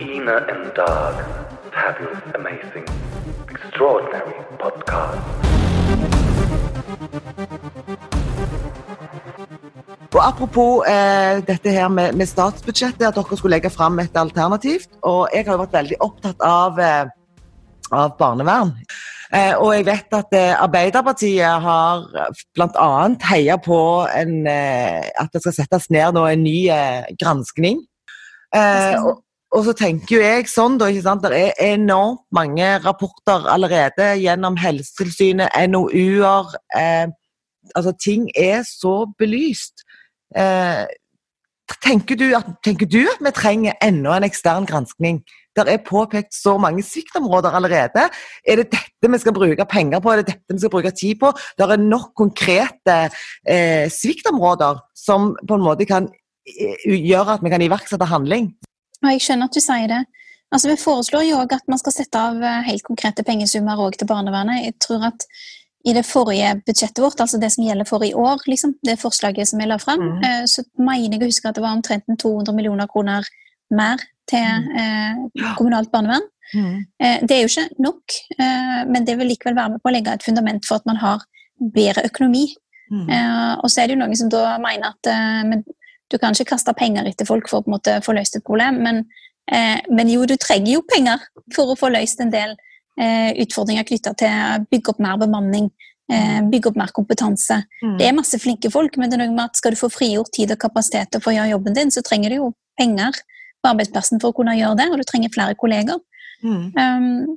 Ina 0.00 0.36
and 0.52 0.74
Dog 0.74 1.14
Fabulous 1.72 2.22
Amazing 2.34 2.86
Extraordinary 3.48 4.34
Podcast. 4.58 5.22
Og 10.14 10.20
Apropos 10.24 10.84
eh, 10.88 11.42
dette 11.44 11.70
her 11.70 11.88
med, 11.92 12.14
med, 12.16 12.26
statsbudsjettet, 12.26 13.04
at 13.04 13.16
dere 13.16 13.36
skulle 13.36 13.58
legge 13.58 13.70
fram 13.70 13.98
et 14.00 14.16
alternativt. 14.16 14.88
og 15.02 15.28
Jeg 15.34 15.44
har 15.44 15.52
jo 15.52 15.62
vært 15.66 15.76
veldig 15.76 15.98
opptatt 16.00 16.44
av, 16.44 16.78
eh, 16.80 17.10
av 17.92 18.14
barnevern. 18.16 18.72
Eh, 19.36 19.52
og 19.60 19.74
jeg 19.76 19.84
vet 19.84 20.14
at 20.16 20.32
eh, 20.32 20.54
Arbeiderpartiet 20.56 21.60
har 21.60 22.06
bl.a. 22.56 22.88
heia 23.28 23.58
på 23.60 23.80
en, 24.08 24.46
eh, 24.48 25.04
at 25.20 25.28
det 25.34 25.42
skal 25.44 25.56
settes 25.58 25.90
ned 25.92 26.16
nå 26.16 26.24
en 26.24 26.44
ny 26.46 26.56
eh, 26.72 27.04
granskning. 27.20 27.82
Og, 28.56 29.18
og, 29.52 29.60
så 29.66 29.74
tenker 29.76 30.14
jo 30.16 30.22
jeg 30.24 30.48
sånn, 30.48 30.78
da, 30.80 30.88
ikke 30.88 31.04
sant? 31.04 31.26
Det 31.28 31.42
er 31.50 31.74
enormt 31.74 32.24
mange 32.32 32.70
rapporter 32.80 33.44
allerede 33.52 34.14
gjennom 34.22 34.56
Helsetilsynet, 34.56 35.52
NOU-er. 35.68 36.56
altså 37.76 37.92
Ting 38.00 38.30
er 38.32 38.64
så 38.64 39.02
belyst. 39.20 39.84
Eh, 40.36 40.84
tenker, 41.84 42.16
du 42.16 42.26
at, 42.36 42.48
tenker, 42.64 42.88
du 42.88 43.00
at, 43.08 43.20
vi 43.24 43.32
trenger 43.36 43.76
enda 43.84 44.16
en 44.16 44.26
ekstern 44.26 44.66
granskning? 44.68 45.22
Det 45.56 45.64
er 45.66 45.82
påpekt 45.82 46.36
så 46.36 46.54
mange 46.60 46.84
sviktområder 46.86 47.56
allerede. 47.58 48.06
Er 48.46 48.60
det 48.60 48.68
dette 48.72 49.10
vi 49.10 49.18
skal 49.18 49.34
bruke 49.34 49.66
penger 49.68 50.00
på? 50.00 50.12
Er 50.12 50.22
det 50.22 50.34
dette 50.34 50.54
vi 50.54 50.62
skal 50.62 50.72
bruke 50.74 50.92
tid 50.94 51.18
på? 51.20 51.32
Det 51.58 51.66
er 51.66 51.82
nok 51.82 52.12
konkrete 52.18 52.98
eh, 53.48 53.88
sviktområder 53.90 54.78
som 54.94 55.34
på 55.48 55.58
en 55.58 55.66
måte 55.66 55.88
kan 55.88 56.08
eh, 56.46 56.86
gjøre 56.86 57.38
at 57.38 57.44
vi 57.44 57.52
kan 57.54 57.64
iverksette 57.64 58.10
handling. 58.12 58.52
Jeg 59.02 59.22
skjønner 59.22 59.50
at 59.50 59.54
du 59.54 59.62
sier 59.62 59.90
det. 59.90 60.04
Altså, 60.48 60.70
vi 60.70 60.80
foreslår 60.80 61.26
jo 61.28 61.38
også 61.42 61.58
at 61.58 61.68
man 61.68 61.80
skal 61.80 61.94
sette 61.94 62.20
av 62.30 62.38
eh, 62.40 62.66
helt 62.70 62.86
konkrete 62.86 63.24
pengesummer 63.26 63.82
til 63.98 64.08
barnevernet. 64.08 64.64
Jeg 64.64 64.78
tror 64.80 65.10
at 65.10 65.26
i 65.86 65.94
det 65.94 66.02
forrige 66.06 66.54
budsjettet 66.66 67.02
vårt, 67.02 67.20
altså 67.22 67.38
det 67.38 67.50
som 67.54 67.64
gjelder 67.64 67.86
for 67.86 68.04
i 68.04 68.14
år, 68.14 68.42
liksom, 68.50 68.74
det 68.84 68.98
forslaget 69.00 69.48
som 69.48 69.60
jeg 69.62 69.70
la 69.70 69.78
fram, 69.78 70.02
mm. 70.02 70.24
eh, 70.26 70.44
så 70.50 70.64
mener 70.74 71.14
jeg 71.14 71.22
å 71.22 71.28
huske 71.30 71.50
at 71.50 71.58
det 71.58 71.62
var 71.64 71.76
omtrent 71.76 72.08
200 72.18 72.56
millioner 72.56 72.90
kroner 72.90 73.28
mer 73.70 74.02
til 74.28 74.42
mm. 74.42 74.72
eh, 74.82 75.52
kommunalt 75.58 75.92
barnevern. 75.92 76.26
Mm. 76.54 76.78
Eh, 76.98 77.18
det 77.28 77.36
er 77.36 77.44
jo 77.44 77.50
ikke 77.52 77.84
nok, 77.84 78.16
eh, 78.38 78.80
men 78.90 79.06
det 79.06 79.18
vil 79.20 79.30
likevel 79.30 79.56
være 79.58 79.76
med 79.76 79.84
på 79.84 79.90
å 79.90 79.94
legge 79.94 80.16
et 80.16 80.26
fundament 80.26 80.66
for 80.66 80.80
at 80.80 80.88
man 80.88 80.98
har 81.02 81.22
bedre 81.74 82.06
økonomi. 82.08 82.48
Mm. 82.90 83.06
Eh, 83.06 83.54
og 83.62 83.70
så 83.70 83.82
er 83.82 83.88
det 83.88 83.98
jo 83.98 84.02
noen 84.02 84.18
som 84.18 84.32
da 84.32 84.56
mener 84.62 84.90
at 84.90 85.12
eh, 85.12 85.58
du 86.08 86.18
kan 86.18 86.34
ikke 86.34 86.56
kaste 86.56 86.74
penger 86.74 87.06
etter 87.06 87.28
folk 87.28 87.50
for 87.50 87.60
å 87.60 87.66
på 87.66 87.70
en 87.70 87.76
måte 87.76 87.98
få 88.02 88.16
løst 88.16 88.38
et 88.38 88.46
problem, 88.46 88.80
men, 88.80 89.02
men 89.92 90.08
jo, 90.08 90.22
du 90.28 90.34
trenger 90.40 90.72
jo 90.72 90.80
penger 90.88 91.20
for 91.52 91.68
å 91.68 91.76
få 91.76 91.90
løst 91.92 92.20
en 92.24 92.32
del 92.32 92.54
utfordringer 92.98 93.86
knytta 93.86 94.10
til 94.18 94.26
å 94.32 94.56
bygge 94.66 94.90
opp 94.90 94.98
mer 95.02 95.20
bemanning, 95.20 95.68
Eh, 96.12 96.42
bygge 96.48 96.70
opp 96.70 96.76
mer 96.76 96.88
kompetanse. 96.96 97.62
Mm. 97.82 97.96
Det 97.98 98.06
er 98.06 98.14
masse 98.16 98.38
flinke 98.40 98.70
folk, 98.72 98.94
men 98.96 99.10
det 99.10 99.18
er 99.18 99.26
noe 99.26 99.34
med 99.34 99.50
at 99.50 99.58
skal 99.60 99.74
du 99.74 99.76
få 99.76 99.90
frigjort 99.92 100.30
tid 100.32 100.54
og 100.54 100.60
kapasitet 100.62 101.10
til 101.12 101.20
å 101.20 101.24
få 101.26 101.34
gjøre 101.34 101.50
jobben 101.50 101.74
din, 101.76 101.90
så 101.92 102.00
trenger 102.04 102.32
du 102.32 102.36
jo 102.38 102.46
penger 102.80 103.18
på 103.60 103.68
arbeidsplassen 103.68 104.22
for 104.22 104.32
å 104.32 104.36
kunne 104.38 104.54
gjøre 104.56 104.78
det, 104.78 104.86
og 104.88 105.02
du 105.02 105.04
trenger 105.04 105.34
flere 105.34 105.58
kolleger. 105.60 106.00
Mm. 106.40 106.62
Um, 106.78 107.36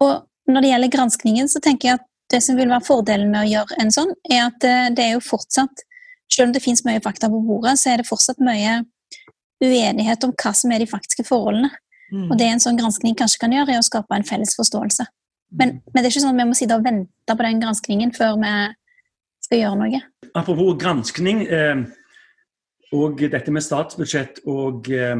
og 0.00 0.14
når 0.48 0.64
det 0.64 0.70
gjelder 0.70 0.92
granskningen, 0.94 1.52
så 1.52 1.60
tenker 1.60 1.90
jeg 1.90 1.98
at 2.00 2.06
det 2.32 2.40
som 2.46 2.56
vil 2.56 2.72
være 2.72 2.86
fordelen 2.86 3.28
med 3.34 3.42
å 3.42 3.50
gjøre 3.50 3.76
en 3.82 3.92
sånn, 3.92 4.14
er 4.30 4.46
at 4.46 4.56
det, 4.64 4.76
det 4.96 5.04
er 5.04 5.14
jo 5.18 5.28
fortsatt 5.28 5.84
Selv 6.28 6.50
om 6.50 6.52
det 6.52 6.60
finnes 6.60 6.82
mye 6.84 7.00
fakta 7.00 7.30
på 7.32 7.38
bordet, 7.40 7.72
så 7.80 7.88
er 7.88 8.02
det 8.02 8.04
fortsatt 8.04 8.36
mye 8.44 8.82
uenighet 9.64 10.26
om 10.26 10.34
hva 10.36 10.50
som 10.52 10.74
er 10.74 10.82
de 10.82 10.86
faktiske 10.86 11.24
forholdene. 11.24 11.70
Mm. 12.12 12.26
Og 12.30 12.34
det 12.40 12.48
en 12.48 12.62
sånn 12.62 12.78
granskning 12.78 13.16
kanskje 13.18 13.42
kan 13.42 13.54
gjøre, 13.54 13.74
er 13.76 13.82
å 13.82 13.86
skape 13.86 14.16
en 14.16 14.26
felles 14.26 14.54
forståelse. 14.58 15.06
Men, 15.58 15.78
men 15.92 16.02
det 16.02 16.08
er 16.08 16.12
ikke 16.12 16.24
sånn 16.24 16.36
at 16.36 16.42
vi 16.42 16.48
må 16.50 16.56
sitte 16.56 16.76
og 16.76 16.84
vente 16.84 17.36
på 17.36 17.46
den 17.46 17.62
granskningen 17.62 18.12
før 18.16 18.36
vi 18.40 18.52
skal 19.46 19.62
gjøre 19.62 19.80
noe. 19.80 20.02
Apropos 20.36 20.76
granskning 20.80 21.42
eh, 21.46 21.82
og 22.96 23.22
dette 23.32 23.52
med 23.54 23.64
statsbudsjett 23.64 24.42
og 24.48 24.90
eh, 24.92 25.16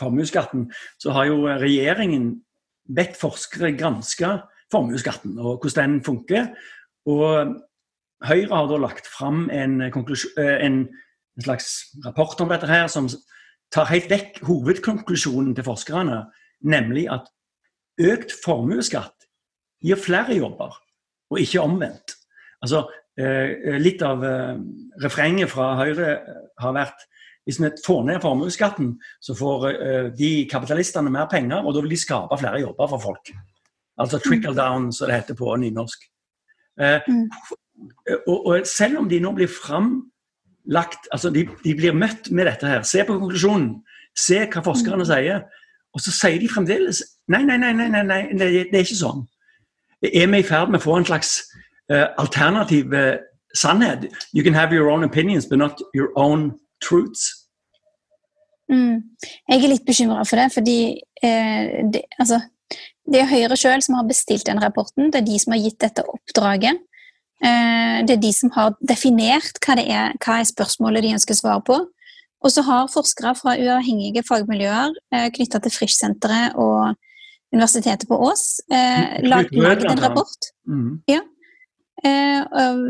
formuesskatten, 0.00 0.68
så 1.02 1.14
har 1.14 1.30
jo 1.30 1.44
regjeringen 1.62 2.32
bedt 2.94 3.18
forskere 3.18 3.74
granske 3.78 4.36
formuesskatten 4.72 5.38
og 5.38 5.62
hvordan 5.62 5.96
den 5.96 6.02
funker. 6.06 6.50
Og 7.10 7.54
Høyre 8.24 8.54
har 8.54 8.68
da 8.70 8.76
lagt 8.80 9.08
fram 9.10 9.48
en, 9.52 9.80
eh, 9.84 9.92
en, 9.92 10.76
en 10.86 11.42
slags 11.42 11.72
rapport 12.06 12.40
om 12.40 12.48
dette 12.48 12.70
her 12.70 12.86
som 12.88 13.10
tar 13.72 13.90
helt 13.90 14.10
vekk 14.10 14.42
hovedkonklusjonen 14.46 15.54
til 15.54 15.66
forskerne, 15.66 16.24
nemlig 16.64 17.06
at 17.12 17.30
økt 18.00 18.34
formuesskatt 18.44 19.28
gir 19.84 20.00
flere 20.00 20.36
jobber, 20.36 20.76
og 21.30 21.40
ikke 21.40 21.62
omvendt. 21.62 22.16
Altså, 22.64 22.86
eh, 23.20 23.76
litt 23.78 24.02
av 24.02 24.24
eh, 24.24 24.56
refrenget 25.02 25.50
fra 25.52 25.74
Høyre 25.80 26.14
har 26.58 26.76
vært 26.76 27.04
hvis 27.44 27.60
vi 27.60 27.68
får 27.84 28.04
ned 28.08 28.22
formuesskatten, 28.24 28.94
så 29.20 29.34
får 29.36 29.66
eh, 29.70 30.06
de 30.16 30.30
kapitalistene 30.48 31.12
mer 31.12 31.28
penger, 31.28 31.60
og 31.60 31.74
da 31.76 31.82
vil 31.84 31.92
de 31.92 32.00
skape 32.00 32.38
flere 32.40 32.62
jobber 32.62 32.88
for 32.94 33.02
folk. 33.02 33.34
Altså 34.00 34.18
trickle 34.18 34.54
down, 34.56 34.88
som 34.92 35.10
det 35.10 35.20
heter 35.20 35.36
på 35.38 35.56
nynorsk. 35.56 36.08
Eh, 36.80 37.00
Mm. 37.06 37.30
og, 38.26 38.66
selv 38.66 38.98
om 38.98 39.08
de 39.08 39.18
nå 39.20 39.32
blir 39.34 39.48
framlagt 40.64 41.08
Altså, 41.12 41.30
de, 41.30 41.48
de 41.64 41.74
blir 41.74 41.92
møtt 41.92 42.30
med 42.30 42.46
dette 42.46 42.66
her. 42.66 42.82
Se 42.82 43.04
på 43.04 43.18
konklusjonen. 43.18 43.82
Se 44.16 44.46
hva 44.46 44.62
forskerne 44.62 45.06
sier. 45.06 45.44
Og 45.94 46.00
så 46.00 46.10
sier 46.10 46.40
de 46.40 46.48
fremdeles 46.48 47.02
nei, 47.28 47.42
nei, 47.44 47.56
nei, 47.56 47.72
nei, 47.72 47.88
nei, 47.88 48.02
nei 48.04 48.22
det, 48.36 48.48
det 48.70 48.78
er 48.78 48.84
ikke 48.84 48.98
sånn. 48.98 49.24
Er 50.04 50.26
vi 50.28 50.38
i 50.38 50.44
ferd 50.44 50.70
med 50.70 50.82
å 50.82 50.84
få 50.84 50.98
en 50.98 51.06
slags 51.06 51.38
uh, 51.90 52.10
alternativ 52.18 52.92
uh, 52.92 53.16
sannhet? 53.54 54.10
You 54.34 54.44
can 54.44 54.54
have 54.54 54.74
your 54.74 54.90
own 54.90 55.04
opinions, 55.04 55.46
but 55.46 55.58
not 55.58 55.80
your 55.94 56.10
own 56.16 56.58
truths. 56.82 57.46
Mm. 58.68 59.16
Jeg 59.48 59.62
er 59.62 59.70
litt 59.70 59.86
bekymra 59.86 60.24
for 60.28 60.40
det, 60.40 60.50
fordi 60.52 60.78
uh, 61.24 61.88
det, 61.94 62.02
altså, 62.18 62.42
det 63.08 63.22
er 63.22 63.30
Høyre 63.30 63.56
sjøl 63.56 63.80
som 63.86 63.96
har 63.96 64.10
bestilt 64.10 64.46
den 64.50 64.60
rapporten. 64.60 65.08
Det 65.12 65.22
er 65.22 65.30
de 65.30 65.38
som 65.40 65.54
har 65.54 65.62
gitt 65.62 65.80
dette 65.80 66.04
oppdraget. 66.04 66.82
Eh, 67.42 68.04
det 68.06 68.16
er 68.16 68.22
de 68.22 68.30
som 68.32 68.52
har 68.54 68.74
definert 68.84 69.58
hva, 69.64 69.76
det 69.78 69.88
er, 69.90 70.14
hva 70.22 70.38
er 70.40 70.48
spørsmålet 70.48 71.04
de 71.04 71.14
ønsker 71.16 71.38
svar 71.38 71.62
på. 71.66 71.80
Og 72.44 72.52
så 72.52 72.62
har 72.66 72.90
forskere 72.92 73.32
fra 73.38 73.56
uavhengige 73.56 74.24
fagmiljøer 74.28 74.94
eh, 75.14 75.28
knytta 75.34 75.62
til 75.64 75.74
Frisch-senteret 75.74 76.58
og 76.60 76.94
Universitetet 77.54 78.08
på 78.10 78.18
Ås 78.26 78.58
eh, 78.72 79.22
Rød, 79.22 79.30
laget 79.62 79.90
en 79.92 80.04
rapport 80.04 80.52
Mm. 80.64 81.02
Ja, 81.04 81.18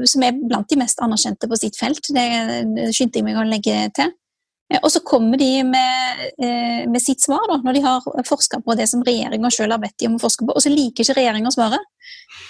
som 0.07 0.23
er 0.23 0.37
blant 0.39 0.71
de 0.71 0.77
mest 0.79 1.01
anerkjente 1.03 1.49
på 1.51 1.57
sitt 1.59 1.75
felt. 1.75 2.07
Det, 2.15 2.23
det 2.77 2.85
skyndte 2.95 3.19
jeg 3.19 3.27
meg 3.27 3.39
å 3.39 3.43
legge 3.47 3.89
til. 3.99 4.13
Eh, 4.73 4.81
Og 4.83 4.91
så 4.93 5.01
kommer 5.05 5.37
de 5.37 5.63
med, 5.63 6.21
eh, 6.39 6.89
med 6.89 7.03
sitt 7.03 7.21
svar, 7.21 7.45
da, 7.49 7.57
når 7.57 7.75
de 7.75 7.81
har 7.81 8.01
forska 8.25 8.63
på 8.65 8.77
det 8.77 8.89
som 8.89 9.03
regjeringa 9.05 9.51
sjøl 9.51 9.71
har 9.71 9.79
bedt 9.79 9.99
de 9.99 10.07
om 10.07 10.17
å 10.17 10.23
forske 10.23 10.47
på, 10.47 10.55
og 10.55 10.63
så 10.63 10.73
liker 10.73 11.05
ikke 11.05 11.19
regjeringa 11.19 11.53
svaret. 11.53 11.85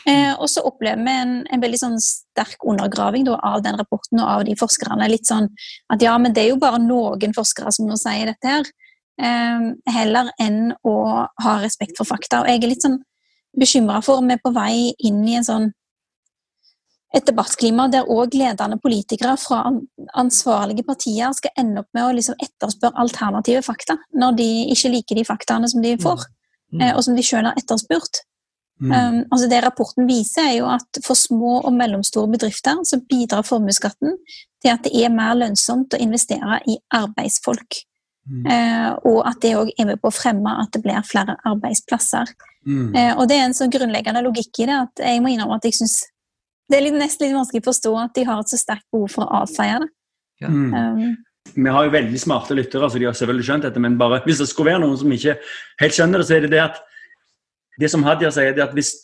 Eh, 0.07 0.35
og 0.38 0.48
så 0.48 0.62
opplever 0.64 1.03
vi 1.05 1.11
en, 1.11 1.35
en 1.50 1.61
veldig 1.61 1.81
sånn 1.81 1.98
sterk 2.00 2.62
undergraving 2.64 3.24
da, 3.24 3.38
av 3.42 3.62
den 3.62 3.77
rapporten 3.77 4.20
og 4.20 4.29
av 4.29 4.44
de 4.44 4.55
forskerne. 4.55 5.09
Litt 5.11 5.27
sånn 5.27 5.48
at 5.90 6.03
ja, 6.03 6.16
men 6.18 6.33
det 6.33 6.44
er 6.44 6.50
jo 6.53 6.61
bare 6.62 6.79
noen 6.83 7.35
forskere 7.35 7.72
som 7.72 7.87
nå 7.88 7.96
sier 7.96 8.31
dette 8.31 8.48
her. 8.48 8.64
Heller 9.14 10.31
enn 10.42 10.72
å 10.83 10.94
ha 11.42 11.53
respekt 11.62 11.96
for 11.96 12.09
fakta. 12.09 12.42
Og 12.42 12.48
jeg 12.50 12.62
er 12.62 12.68
litt 12.72 12.83
sånn 12.83 12.98
bekymra 13.55 14.00
for 14.03 14.18
om 14.18 14.27
vi 14.27 14.35
er 14.35 14.42
på 14.42 14.50
vei 14.55 14.94
inn 15.07 15.22
i 15.29 15.37
en 15.38 15.46
sånn 15.46 15.68
et 17.14 17.27
debattklima 17.29 17.87
der 17.92 18.09
òg 18.11 18.35
ledende 18.35 18.79
politikere 18.83 19.37
fra 19.38 19.62
ansvarlige 20.18 20.83
partier 20.87 21.33
skal 21.37 21.55
ende 21.61 21.85
opp 21.85 21.90
med 21.94 22.09
å 22.09 22.14
liksom 22.16 22.38
etterspørre 22.42 22.98
alternative 23.05 23.62
fakta, 23.62 23.98
når 24.18 24.38
de 24.40 24.48
ikke 24.74 24.90
liker 24.96 25.20
de 25.20 25.27
faktaene 25.29 25.70
som 25.70 25.85
de 25.85 25.96
får, 26.03 26.27
Mm. 26.74 26.81
eh, 26.83 26.96
og 26.96 27.05
som 27.05 27.14
de 27.14 27.22
sjøl 27.22 27.46
har 27.46 27.55
etterspurt. 27.61 28.24
Mm. 28.83 28.90
Um, 28.90 29.18
altså 29.31 29.48
det 29.48 29.62
rapporten 29.62 30.09
viser, 30.09 30.48
er 30.48 30.57
jo 30.59 30.66
at 30.66 30.98
for 31.05 31.14
små 31.14 31.61
og 31.62 31.72
mellomstore 31.77 32.27
bedrifter 32.33 32.81
så 32.83 32.98
bidrar 32.98 33.46
formuesskatten 33.46 34.16
til 34.62 34.72
at 34.72 34.83
det 34.83 34.90
er 34.98 35.12
mer 35.14 35.37
lønnsomt 35.38 35.94
å 35.94 36.00
investere 36.03 36.59
i 36.66 36.74
arbeidsfolk. 36.90 37.79
Mm. 38.27 38.48
Uh, 38.48 38.90
og 39.12 39.20
at 39.29 39.38
det 39.44 39.55
òg 39.61 39.70
er 39.79 39.87
med 39.92 40.00
på 40.03 40.11
å 40.11 40.16
fremme 40.16 40.57
at 40.62 40.72
det 40.74 40.83
blir 40.83 41.07
flere 41.07 41.37
arbeidsplasser. 41.46 42.35
Mm. 42.66 42.90
Uh, 42.96 43.12
og 43.20 43.29
det 43.31 43.38
er 43.38 43.46
en 43.46 43.57
sånn 43.57 43.72
grunnleggende 43.72 44.24
logikk 44.24 44.64
i 44.64 44.68
det 44.72 44.81
at 44.81 45.05
jeg 45.07 45.22
må 45.22 45.31
innrømme 45.31 45.61
at 45.61 45.68
jeg 45.68 45.79
syns 45.79 46.00
det 46.70 46.79
er 46.79 46.87
litt, 46.87 46.96
nesten 46.96 47.29
litt 47.29 47.37
vanskelig 47.37 47.62
å 47.62 47.68
forstå 47.68 47.92
at 48.00 48.16
de 48.16 48.24
har 48.29 48.40
et 48.40 48.50
så 48.53 48.59
sterkt 48.61 48.87
behov 48.94 49.12
for 49.12 49.27
å 49.27 49.42
avfeie 49.42 49.83
det. 49.83 49.90
Ja. 50.42 50.50
Um, 50.50 51.14
Vi 51.55 51.70
har 51.70 51.87
jo 51.87 51.92
veldig 51.92 52.20
smarte 52.20 52.57
lyttere, 52.57 52.88
så 52.88 52.98
de 52.98 53.05
har 53.05 53.16
selvfølgelig 53.16 53.46
skjønt 53.46 53.66
dette. 53.66 53.83
Men 53.83 53.98
bare, 54.00 54.22
hvis 54.24 54.40
det 54.40 54.48
skulle 54.48 54.72
være 54.72 54.83
noen 54.87 54.96
som 54.98 55.12
ikke 55.12 55.37
helt 55.83 55.96
skjønner 55.96 56.22
det, 56.22 56.29
så 56.29 56.37
er 56.38 56.46
det 56.46 56.53
det 56.55 56.62
at 56.62 56.81
det 57.83 57.90
som 57.92 58.07
Hadia 58.07 58.31
sier, 58.33 58.55
er 58.55 58.64
at 58.64 58.74
hvis, 58.77 58.94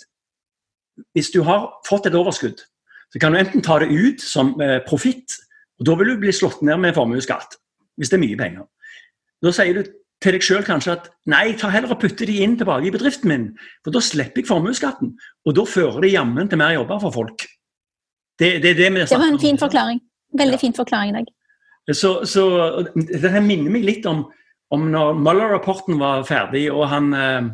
hvis 1.13 1.31
du 1.35 1.43
har 1.45 1.69
fått 1.87 2.09
et 2.09 2.17
overskudd, 2.17 2.63
så 3.11 3.21
kan 3.21 3.35
du 3.35 3.41
enten 3.41 3.65
ta 3.67 3.81
det 3.83 3.91
ut 3.91 4.23
som 4.23 4.55
eh, 4.63 4.79
profitt, 4.87 5.37
og 5.81 5.89
da 5.89 5.97
vil 5.99 6.13
du 6.13 6.21
bli 6.23 6.33
slått 6.35 6.63
ned 6.67 6.81
med 6.81 6.95
formuesskatt. 6.97 7.59
Hvis 7.99 8.13
det 8.13 8.17
er 8.17 8.25
mye 8.25 8.39
penger. 8.39 8.69
Da 9.45 9.53
sier 9.53 9.77
du 9.77 9.91
til 10.21 10.37
deg 10.37 10.45
sjøl 10.45 10.65
kanskje 10.67 10.93
at 10.99 11.09
nei, 11.33 11.55
ta 11.57 11.71
heller 11.73 11.95
og 11.95 12.01
putte 12.03 12.27
de 12.29 12.41
inn 12.45 12.59
tilbake 12.61 12.91
i 12.91 12.93
bedriften 12.93 13.31
min, 13.31 13.47
for 13.85 13.95
da 13.95 14.03
slipper 14.05 14.43
jeg 14.43 14.49
formuesskatten. 14.51 15.15
Og 15.49 15.57
da 15.57 15.65
fører 15.65 16.05
det 16.05 16.13
jammen 16.13 16.49
til 16.51 16.61
mer 16.61 16.75
jobber 16.77 17.01
for 17.01 17.15
folk. 17.15 17.47
Det, 18.41 18.59
det, 18.63 18.75
det, 18.77 18.91
det 18.93 19.17
var 19.17 19.29
en 19.29 19.41
fin 19.41 19.59
forklaring. 19.61 20.01
Veldig 20.39 20.59
Ja. 20.59 20.61
fin 20.61 20.75
forklaring, 20.77 21.15
Dag. 21.15 21.27
Så, 21.93 22.25
så 22.25 22.45
dette 22.95 23.41
minner 23.43 23.73
meg 23.73 23.85
litt 23.85 24.07
om, 24.07 24.23
om 24.71 24.85
når 24.93 25.17
Mueller-rapporten 25.19 25.99
var 25.99 26.23
ferdig, 26.29 26.67
og 26.71 26.87
han 26.93 27.09
eh, 27.17 27.49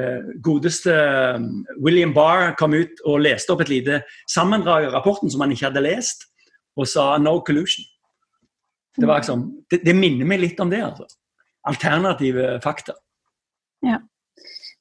eh, 0.00 0.32
godeste 0.42 0.92
eh, 0.96 1.46
William 1.84 2.14
Barr 2.16 2.56
kom 2.58 2.74
ut 2.74 3.04
og 3.04 3.20
leste 3.22 3.52
opp 3.54 3.62
et 3.62 3.70
lite 3.70 4.00
sammendrag 4.32 4.88
av 4.88 4.96
rapporten 4.96 5.30
som 5.30 5.44
han 5.44 5.52
ikke 5.54 5.68
hadde 5.68 5.84
lest, 5.84 6.26
og 6.76 6.88
sa 6.88 7.16
'no 7.18 7.38
collusion'. 7.44 7.86
Det, 8.98 9.06
var 9.06 9.20
liksom, 9.20 9.46
det, 9.70 9.84
det 9.86 9.94
minner 9.94 10.26
meg 10.26 10.40
litt 10.40 10.60
om 10.60 10.70
det. 10.70 10.82
altså. 10.82 11.06
Alternative 11.66 12.60
fakta. 12.62 12.94
Ja. 13.82 13.98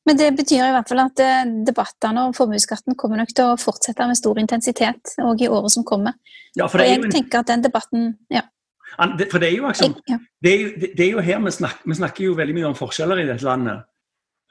Men 0.07 0.17
det 0.17 0.29
betyr 0.37 0.63
i 0.63 0.71
hvert 0.71 0.87
fall 0.87 1.01
at 1.03 1.19
eh, 1.19 1.45
debattene 1.67 2.27
om 2.29 2.33
formuesskatten 2.33 2.95
kommer 2.95 3.17
nok 3.19 3.33
til 3.35 3.49
å 3.51 3.57
fortsette 3.59 4.05
med 4.07 4.15
stor 4.15 4.39
intensitet 4.39 5.17
òg 5.19 5.41
i 5.43 5.49
året 5.51 5.73
som 5.73 5.83
kommer. 5.83 6.13
Ja, 6.55 6.67
for 6.67 6.79
det 6.79 6.87
er 6.87 6.93
jeg 6.95 7.01
jo, 7.01 7.09
en, 7.09 7.11
tenker 7.11 7.41
at 7.41 7.49
den 7.51 7.65
debatten 7.65 8.13
ja, 8.31 8.45
for 9.29 9.37
det 9.43 9.49
er 9.49 9.55
jo 9.57 9.67
liksom 9.67 9.97
det 10.41 10.51
er, 10.51 10.61
jo, 10.61 10.69
det, 10.79 10.89
det 10.97 11.05
er 11.05 11.11
jo 11.11 11.19
her 11.21 11.41
vi 11.43 11.51
snakker, 11.51 11.89
vi 11.91 11.97
snakker 11.99 12.23
jo 12.23 12.35
veldig 12.37 12.55
mye 12.55 12.69
om 12.69 12.77
forskjeller 12.77 13.19
i 13.21 13.25
dette 13.27 13.45
landet. 13.45 13.83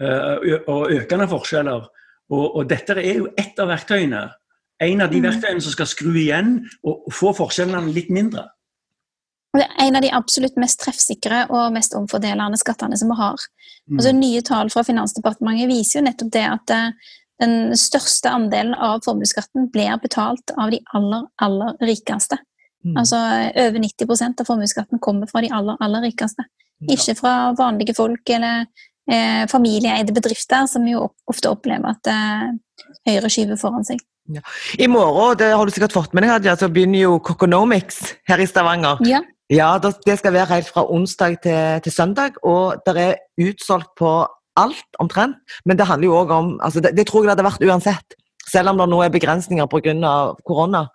eh, 0.01 0.59
og 0.69 0.91
økende 0.93 1.29
forskjeller. 1.31 1.87
Og, 2.29 2.57
og 2.59 2.69
dette 2.69 2.99
er 3.01 3.23
jo 3.23 3.31
ett 3.39 3.59
av 3.63 3.71
verktøyene. 3.73 4.27
En 4.83 5.01
av 5.01 5.11
de 5.11 5.23
Mm. 5.23 5.31
verktøyene 5.31 5.63
som 5.65 5.73
skal 5.73 5.87
skru 5.89 6.13
igjen 6.13 6.59
og 6.85 7.07
få 7.13 7.33
forskjellene 7.33 7.95
litt 7.97 8.11
mindre. 8.13 8.45
Og 9.55 9.61
det 9.63 9.67
er 9.67 9.87
en 9.87 9.99
av 9.99 10.05
de 10.05 10.15
absolutt 10.15 10.59
mest 10.61 10.81
treffsikre 10.83 11.45
og 11.55 11.75
mest 11.75 11.95
omfordelende 11.97 12.59
skattene 12.61 12.99
som 13.01 13.13
vi 13.13 13.19
har. 13.21 13.45
Mm. 13.87 13.99
Altså, 13.99 14.13
nye 14.17 14.43
tall 14.45 14.73
fra 14.73 14.83
Finansdepartementet 14.87 15.71
viser 15.71 16.01
jo 16.01 16.07
nettopp 16.09 16.33
det 16.35 16.45
at 16.49 16.75
eh, 16.75 17.15
den 17.43 17.77
største 17.77 18.33
andelen 18.33 18.75
av 18.75 19.05
formuesskatten 19.05 19.71
blir 19.73 19.97
betalt 20.03 20.53
av 20.57 20.73
de 20.73 20.81
aller, 20.97 21.25
aller 21.43 21.77
rikeste. 21.85 22.39
Mm. 22.87 22.97
Altså 23.01 23.21
over 23.67 23.81
90% 23.83 24.43
av 24.43 24.49
formuesskatten 24.49 25.03
kommer 25.03 25.29
fra 25.31 25.43
de 25.45 25.51
aller, 25.53 25.79
aller 25.83 26.07
rikeste. 26.07 26.47
Ikke 26.93 27.17
fra 27.17 27.33
vanlige 27.57 27.95
folk 27.97 28.29
eller 28.31 28.67
eh, 29.11 29.45
familieeide 29.51 30.15
bedrifter, 30.17 30.67
som 30.71 30.85
jo 30.89 31.07
ofte 31.31 31.51
opplever 31.53 31.97
at 31.97 32.13
eh, 32.13 32.53
Høyre 33.09 33.31
skyver 33.33 33.57
foran 33.59 33.87
seg. 33.87 34.03
I 34.83 34.89
morgen 34.91 35.39
det 35.39 35.53
har 35.55 35.65
du 35.65 35.73
sikkert 35.73 35.95
fått 35.95 36.15
med 36.15 36.25
deg, 36.25 36.33
Hadia, 36.35 36.57
så 36.59 36.69
begynner 36.73 37.05
jo 37.05 37.19
Coconomics 37.25 38.01
her 38.29 38.43
i 38.43 38.49
Stavanger. 38.51 39.01
Ja, 39.07 39.23
Ja, 39.51 39.79
Det 39.79 40.19
skal 40.19 40.33
være 40.33 40.55
helt 40.55 40.69
fra 40.69 40.87
onsdag 40.91 41.39
til, 41.43 41.81
til 41.83 41.93
søndag, 41.93 42.39
og 42.43 42.83
det 42.87 42.97
er 42.99 43.15
utsolgt 43.39 43.93
på 43.99 44.27
alt 44.57 44.99
omtrent. 44.99 45.37
Men 45.65 45.79
det 45.79 45.87
handler 45.87 46.09
jo 46.09 46.17
òg 46.23 46.33
om 46.35 46.49
altså 46.63 46.81
det, 46.81 46.97
det 46.97 47.07
tror 47.07 47.23
jeg 47.23 47.31
det 47.31 47.37
hadde 47.37 47.51
vært 47.51 47.67
uansett. 47.69 48.17
Selv 48.47 48.73
om 48.73 48.81
det 48.81 48.89
nå 48.89 49.03
er 49.03 49.13
begrensninger 49.15 49.67
pga. 49.67 50.35
korona. 50.47 50.87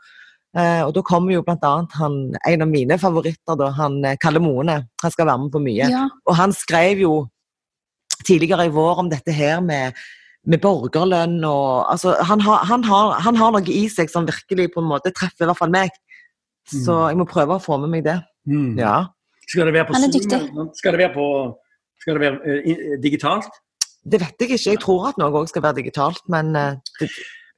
Eh, 0.51 0.81
og 0.83 0.93
da 0.95 1.01
kommer 1.01 1.31
jo 1.31 1.43
annet 1.47 1.93
han, 1.95 2.15
en 2.47 2.61
av 2.61 2.67
mine 2.67 2.97
favoritter, 2.99 3.55
da, 3.55 3.69
han 3.71 4.03
eh, 4.03 4.17
Kalle 4.19 4.39
Moene. 4.39 4.87
Han 5.03 5.11
skal 5.11 5.27
være 5.27 5.39
med 5.45 5.51
på 5.51 5.63
mye. 5.63 5.87
Ja. 5.87 6.07
Og 6.27 6.35
han 6.35 6.51
skrev 6.51 6.99
jo 6.99 7.27
tidligere 8.27 8.65
i 8.67 8.73
vår 8.73 8.99
om 8.99 9.09
dette 9.09 9.31
her 9.31 9.61
med, 9.61 9.95
med 10.45 10.59
borgerlønn 10.61 11.39
og 11.47 11.91
altså, 11.91 12.17
han, 12.27 12.41
har, 12.41 12.65
han, 12.67 12.83
har, 12.83 13.15
han 13.23 13.35
har 13.39 13.55
noe 13.55 13.71
i 13.71 13.87
seg 13.89 14.11
som 14.11 14.27
virkelig 14.27 14.73
på 14.73 14.83
en 14.83 14.91
måte 14.91 15.13
treffer 15.15 15.45
i 15.45 15.49
hvert 15.49 15.61
fall 15.61 15.73
meg. 15.73 15.95
Så 16.71 16.93
Mm. 16.95 17.07
jeg 17.09 17.17
må 17.21 17.25
prøve 17.29 17.57
å 17.57 17.61
få 17.63 17.77
med 17.81 17.89
meg 17.91 18.03
det. 18.07 18.17
Mm. 18.47 18.77
Ja. 18.79 18.95
Skal 19.47 19.67
det 19.67 19.73
være 19.75 19.85
på 19.89 19.93
Zoom, 19.99 20.69
Skal 20.73 20.91
det 20.95 20.99
være, 21.03 21.13
på, 21.13 21.25
skal 22.01 22.15
det 22.17 22.21
være 22.21 22.37
uh, 22.39 22.97
digitalt? 23.03 23.49
Det 24.01 24.19
vet 24.21 24.35
jeg 24.39 24.49
ikke. 24.55 24.69
Jeg 24.71 24.79
tror 24.81 25.09
at 25.09 25.17
noe 25.21 25.29
òg 25.41 25.49
skal 25.51 25.61
være 25.65 25.75
digitalt, 25.81 26.21
men 26.29 26.55
uh, 26.55 26.75
det, 26.99 27.09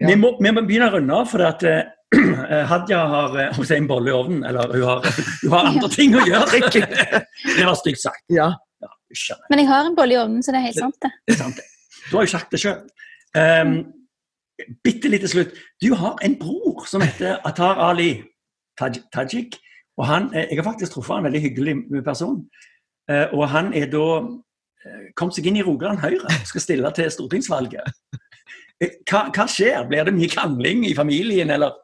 Ja. 0.01 0.07
Vi, 0.09 0.15
må, 0.17 0.33
vi 0.41 0.51
må 0.51 0.63
begynne 0.65 0.89
å 0.89 0.95
runde 0.97 1.13
av, 1.13 1.27
for 1.29 1.43
at 1.45 1.61
uh, 1.63 1.83
Hadia 2.71 3.03
har 3.07 3.35
hun 3.55 3.65
en 3.77 3.87
bolle 3.87 4.09
i 4.09 4.15
ovnen. 4.17 4.41
Eller 4.49 4.73
hun 4.73 4.83
har, 4.89 5.05
hun 5.43 5.51
har 5.53 5.69
andre 5.69 5.89
ting 5.99 6.15
å 6.17 6.25
gjøre. 6.25 6.59
det 7.57 7.65
var 7.69 7.77
stygt 7.79 8.01
sagt. 8.01 8.23
ja. 8.33 8.51
Ja. 8.83 9.35
Men 9.51 9.59
jeg 9.61 9.67
har 9.69 9.85
en 9.85 9.95
bolle 9.95 10.15
i 10.15 10.17
ovnen, 10.17 10.41
så 10.43 10.51
det 10.51 10.57
er 10.59 10.65
helt 10.71 10.79
sant, 10.81 10.95
det. 11.05 11.11
Det 11.29 11.35
er 11.35 11.37
sant. 11.37 11.55
det. 11.61 11.63
Du 12.09 12.15
har 12.17 12.25
jo 12.25 12.31
sagt 12.33 12.49
det 12.51 12.59
sjøl. 12.63 12.79
Um, 13.37 13.75
bitte 14.83 15.11
litt 15.13 15.21
til 15.23 15.31
slutt. 15.35 15.53
Du 15.79 15.93
har 15.95 16.17
en 16.25 16.33
bror 16.39 16.81
som 16.89 17.03
heter 17.05 17.37
Atar 17.45 17.77
Ali 17.85 18.23
Tajik. 18.79 19.59
Og 19.97 20.07
han, 20.09 20.29
eh, 20.33 20.47
jeg 20.49 20.59
har 20.59 20.71
faktisk 20.71 20.95
truffet 20.95 21.19
en 21.19 21.27
veldig 21.27 21.41
hyggelig 21.41 22.03
person. 22.05 22.41
Eh, 23.09 23.27
og 23.33 23.47
han 23.51 23.73
er 23.77 23.85
da 23.91 24.05
eh, 24.17 25.05
kommet 25.15 25.37
seg 25.37 25.47
inn 25.49 25.59
i 25.59 25.65
Rogaland 25.65 26.01
Høyre 26.01 26.25
og 26.25 26.49
skal 26.49 26.63
stille 26.63 26.93
til 26.97 27.11
stortingsvalget. 27.13 27.93
Hva, 29.07 29.27
hva 29.31 29.45
skjer? 29.47 29.85
Blir 29.87 30.09
det 30.09 30.15
mye 30.15 30.31
krangling 30.31 30.81
i 30.89 30.95
familien, 30.97 31.53
eller 31.53 31.77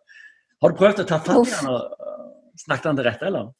har 0.60 0.72
du 0.72 0.76
prøvd 0.76 1.04
å 1.04 1.08
ta 1.08 1.20
fatt 1.24 1.48
i 1.48 1.54
han 1.62 1.70
og 1.72 2.08
snakket 2.60 2.90
han 2.90 3.00
til 3.00 3.08
rette, 3.08 3.30
eller? 3.30 3.52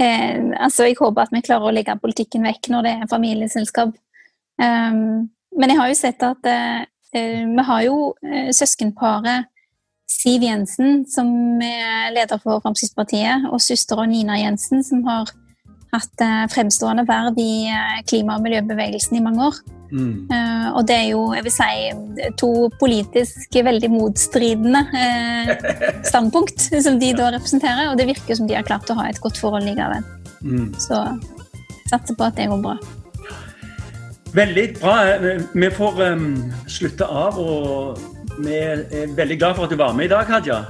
Eh, 0.00 0.38
altså, 0.58 0.86
jeg 0.88 0.96
håper 0.98 1.26
at 1.26 1.34
vi 1.34 1.42
klarer 1.44 1.68
å 1.68 1.74
legge 1.74 1.98
politikken 2.02 2.46
vekk 2.48 2.70
når 2.72 2.86
det 2.86 2.94
er 2.94 3.10
familieselskap. 3.10 3.92
Um, 4.54 5.28
men 5.58 5.70
jeg 5.70 5.78
har 5.78 5.90
jo 5.90 5.98
sett 5.98 6.24
at 6.26 6.48
eh, 6.50 6.86
vi 7.46 7.64
har 7.68 7.82
jo 7.86 7.98
eh, 8.26 8.50
søskenparet 8.54 9.50
Siv 10.10 10.44
Jensen, 10.44 11.04
som 11.08 11.28
er 11.64 12.12
leder 12.14 12.40
for 12.42 12.62
Fremskrittspartiet, 12.64 13.48
og 13.52 13.62
søstera 13.62 14.06
Nina 14.08 14.36
Jensen, 14.40 14.84
som 14.84 15.02
har 15.08 15.32
hatt 15.94 16.24
eh, 16.24 16.44
fremstående 16.52 17.04
verv 17.08 17.38
i 17.40 17.68
eh, 17.70 18.02
klima- 18.08 18.38
og 18.38 18.44
miljøbevegelsen 18.44 19.18
i 19.18 19.22
mange 19.24 19.48
år. 19.48 19.60
Mm. 19.94 20.26
Eh, 20.32 20.66
og 20.74 20.86
det 20.88 20.96
er 20.96 21.08
jo, 21.12 21.22
jeg 21.36 21.46
vil 21.46 21.54
si, 21.54 22.30
to 22.40 22.50
politisk 22.80 23.58
veldig 23.68 23.90
motstridende 23.92 24.82
standpunkt 26.10 26.66
som 26.72 26.98
de 27.00 27.12
da 27.16 27.30
representerer, 27.36 27.90
og 27.90 28.00
det 28.00 28.08
virker 28.10 28.38
som 28.38 28.50
de 28.50 28.58
har 28.58 28.66
klart 28.66 28.90
å 28.90 28.98
ha 28.98 29.08
et 29.10 29.22
godt 29.22 29.38
forhold 29.40 29.68
likevel. 29.68 30.04
Mm. 30.42 30.72
Så 30.82 31.00
satser 31.90 32.18
på 32.18 32.26
at 32.26 32.36
det 32.40 32.50
går 32.50 32.64
bra. 32.64 32.76
Veldig 34.34 34.64
bra. 34.80 34.94
Vi 35.54 35.68
får 35.70 36.00
um, 36.10 36.24
slutte 36.66 37.06
av, 37.06 37.38
og 37.38 38.13
vi 38.38 38.56
er 38.56 39.14
veldig 39.14 39.38
glad 39.38 39.54
for 39.56 39.66
at 39.66 39.70
du 39.70 39.78
var 39.78 39.92
med 39.94 40.08
i 40.08 40.12
dag, 40.12 40.26
Hadia. 40.26 40.64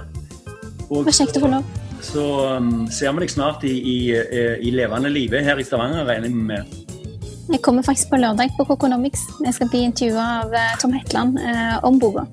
Og 0.90 1.03
Det 1.03 1.09
var 1.09 1.18
kjekt 1.18 1.38
å 1.38 1.44
få 1.44 1.50
lov. 1.53 1.64
så 2.05 2.24
um, 2.57 2.87
ser 2.92 3.12
vi 3.16 3.24
deg 3.24 3.31
snart 3.33 3.64
i, 3.64 3.72
i, 3.72 3.98
eh, 4.12 4.59
i 4.61 4.72
levende 4.74 5.09
live 5.09 5.40
her 5.40 5.61
i 5.61 5.64
Stavanger, 5.64 6.05
regner 6.05 6.29
vi 6.29 6.48
med. 6.53 6.81
Jeg 7.53 7.61
kommer 7.64 7.85
faktisk 7.85 8.11
på 8.11 8.20
lørdag 8.20 8.53
på 8.59 8.64
Coconomics. 8.68 9.20
Jeg 9.44 9.55
skal 9.57 9.68
bli 9.72 9.83
intervjua 9.88 10.27
av 10.42 10.55
eh, 10.57 10.77
Tom 10.81 10.92
Hetland 10.96 11.38
eh, 11.40 11.77
om 11.85 11.98
boka. 12.00 12.27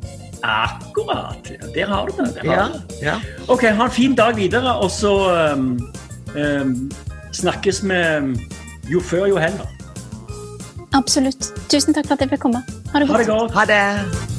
Akkurat. 0.43 1.51
Der 1.75 1.87
har 1.87 2.07
du 2.07 2.23
det. 2.23 2.43
Ja. 2.43 2.67
det. 2.67 2.99
ja. 3.01 3.19
Ok, 3.47 3.67
ha 3.67 3.85
en 3.85 3.91
fin 3.91 4.15
dag 4.15 4.35
videre, 4.35 4.75
og 4.79 4.91
så 4.91 5.13
um, 5.53 5.77
um, 6.35 6.91
snakkes 7.31 7.83
vi 7.83 8.01
jo 8.91 8.99
før, 8.99 9.27
jo 9.31 9.39
heller. 9.39 9.67
Absolutt. 10.93 11.53
Tusen 11.71 11.95
takk 11.95 12.07
for 12.07 12.17
at 12.17 12.25
jeg 12.25 12.35
fikk 12.35 12.47
komme. 12.49 12.63
Ha 12.91 12.99
det 12.99 13.07
Ha 13.07 13.23
det 13.23 13.31
godt. 13.31 13.55
Ha 13.55 13.65
det. 13.65 14.30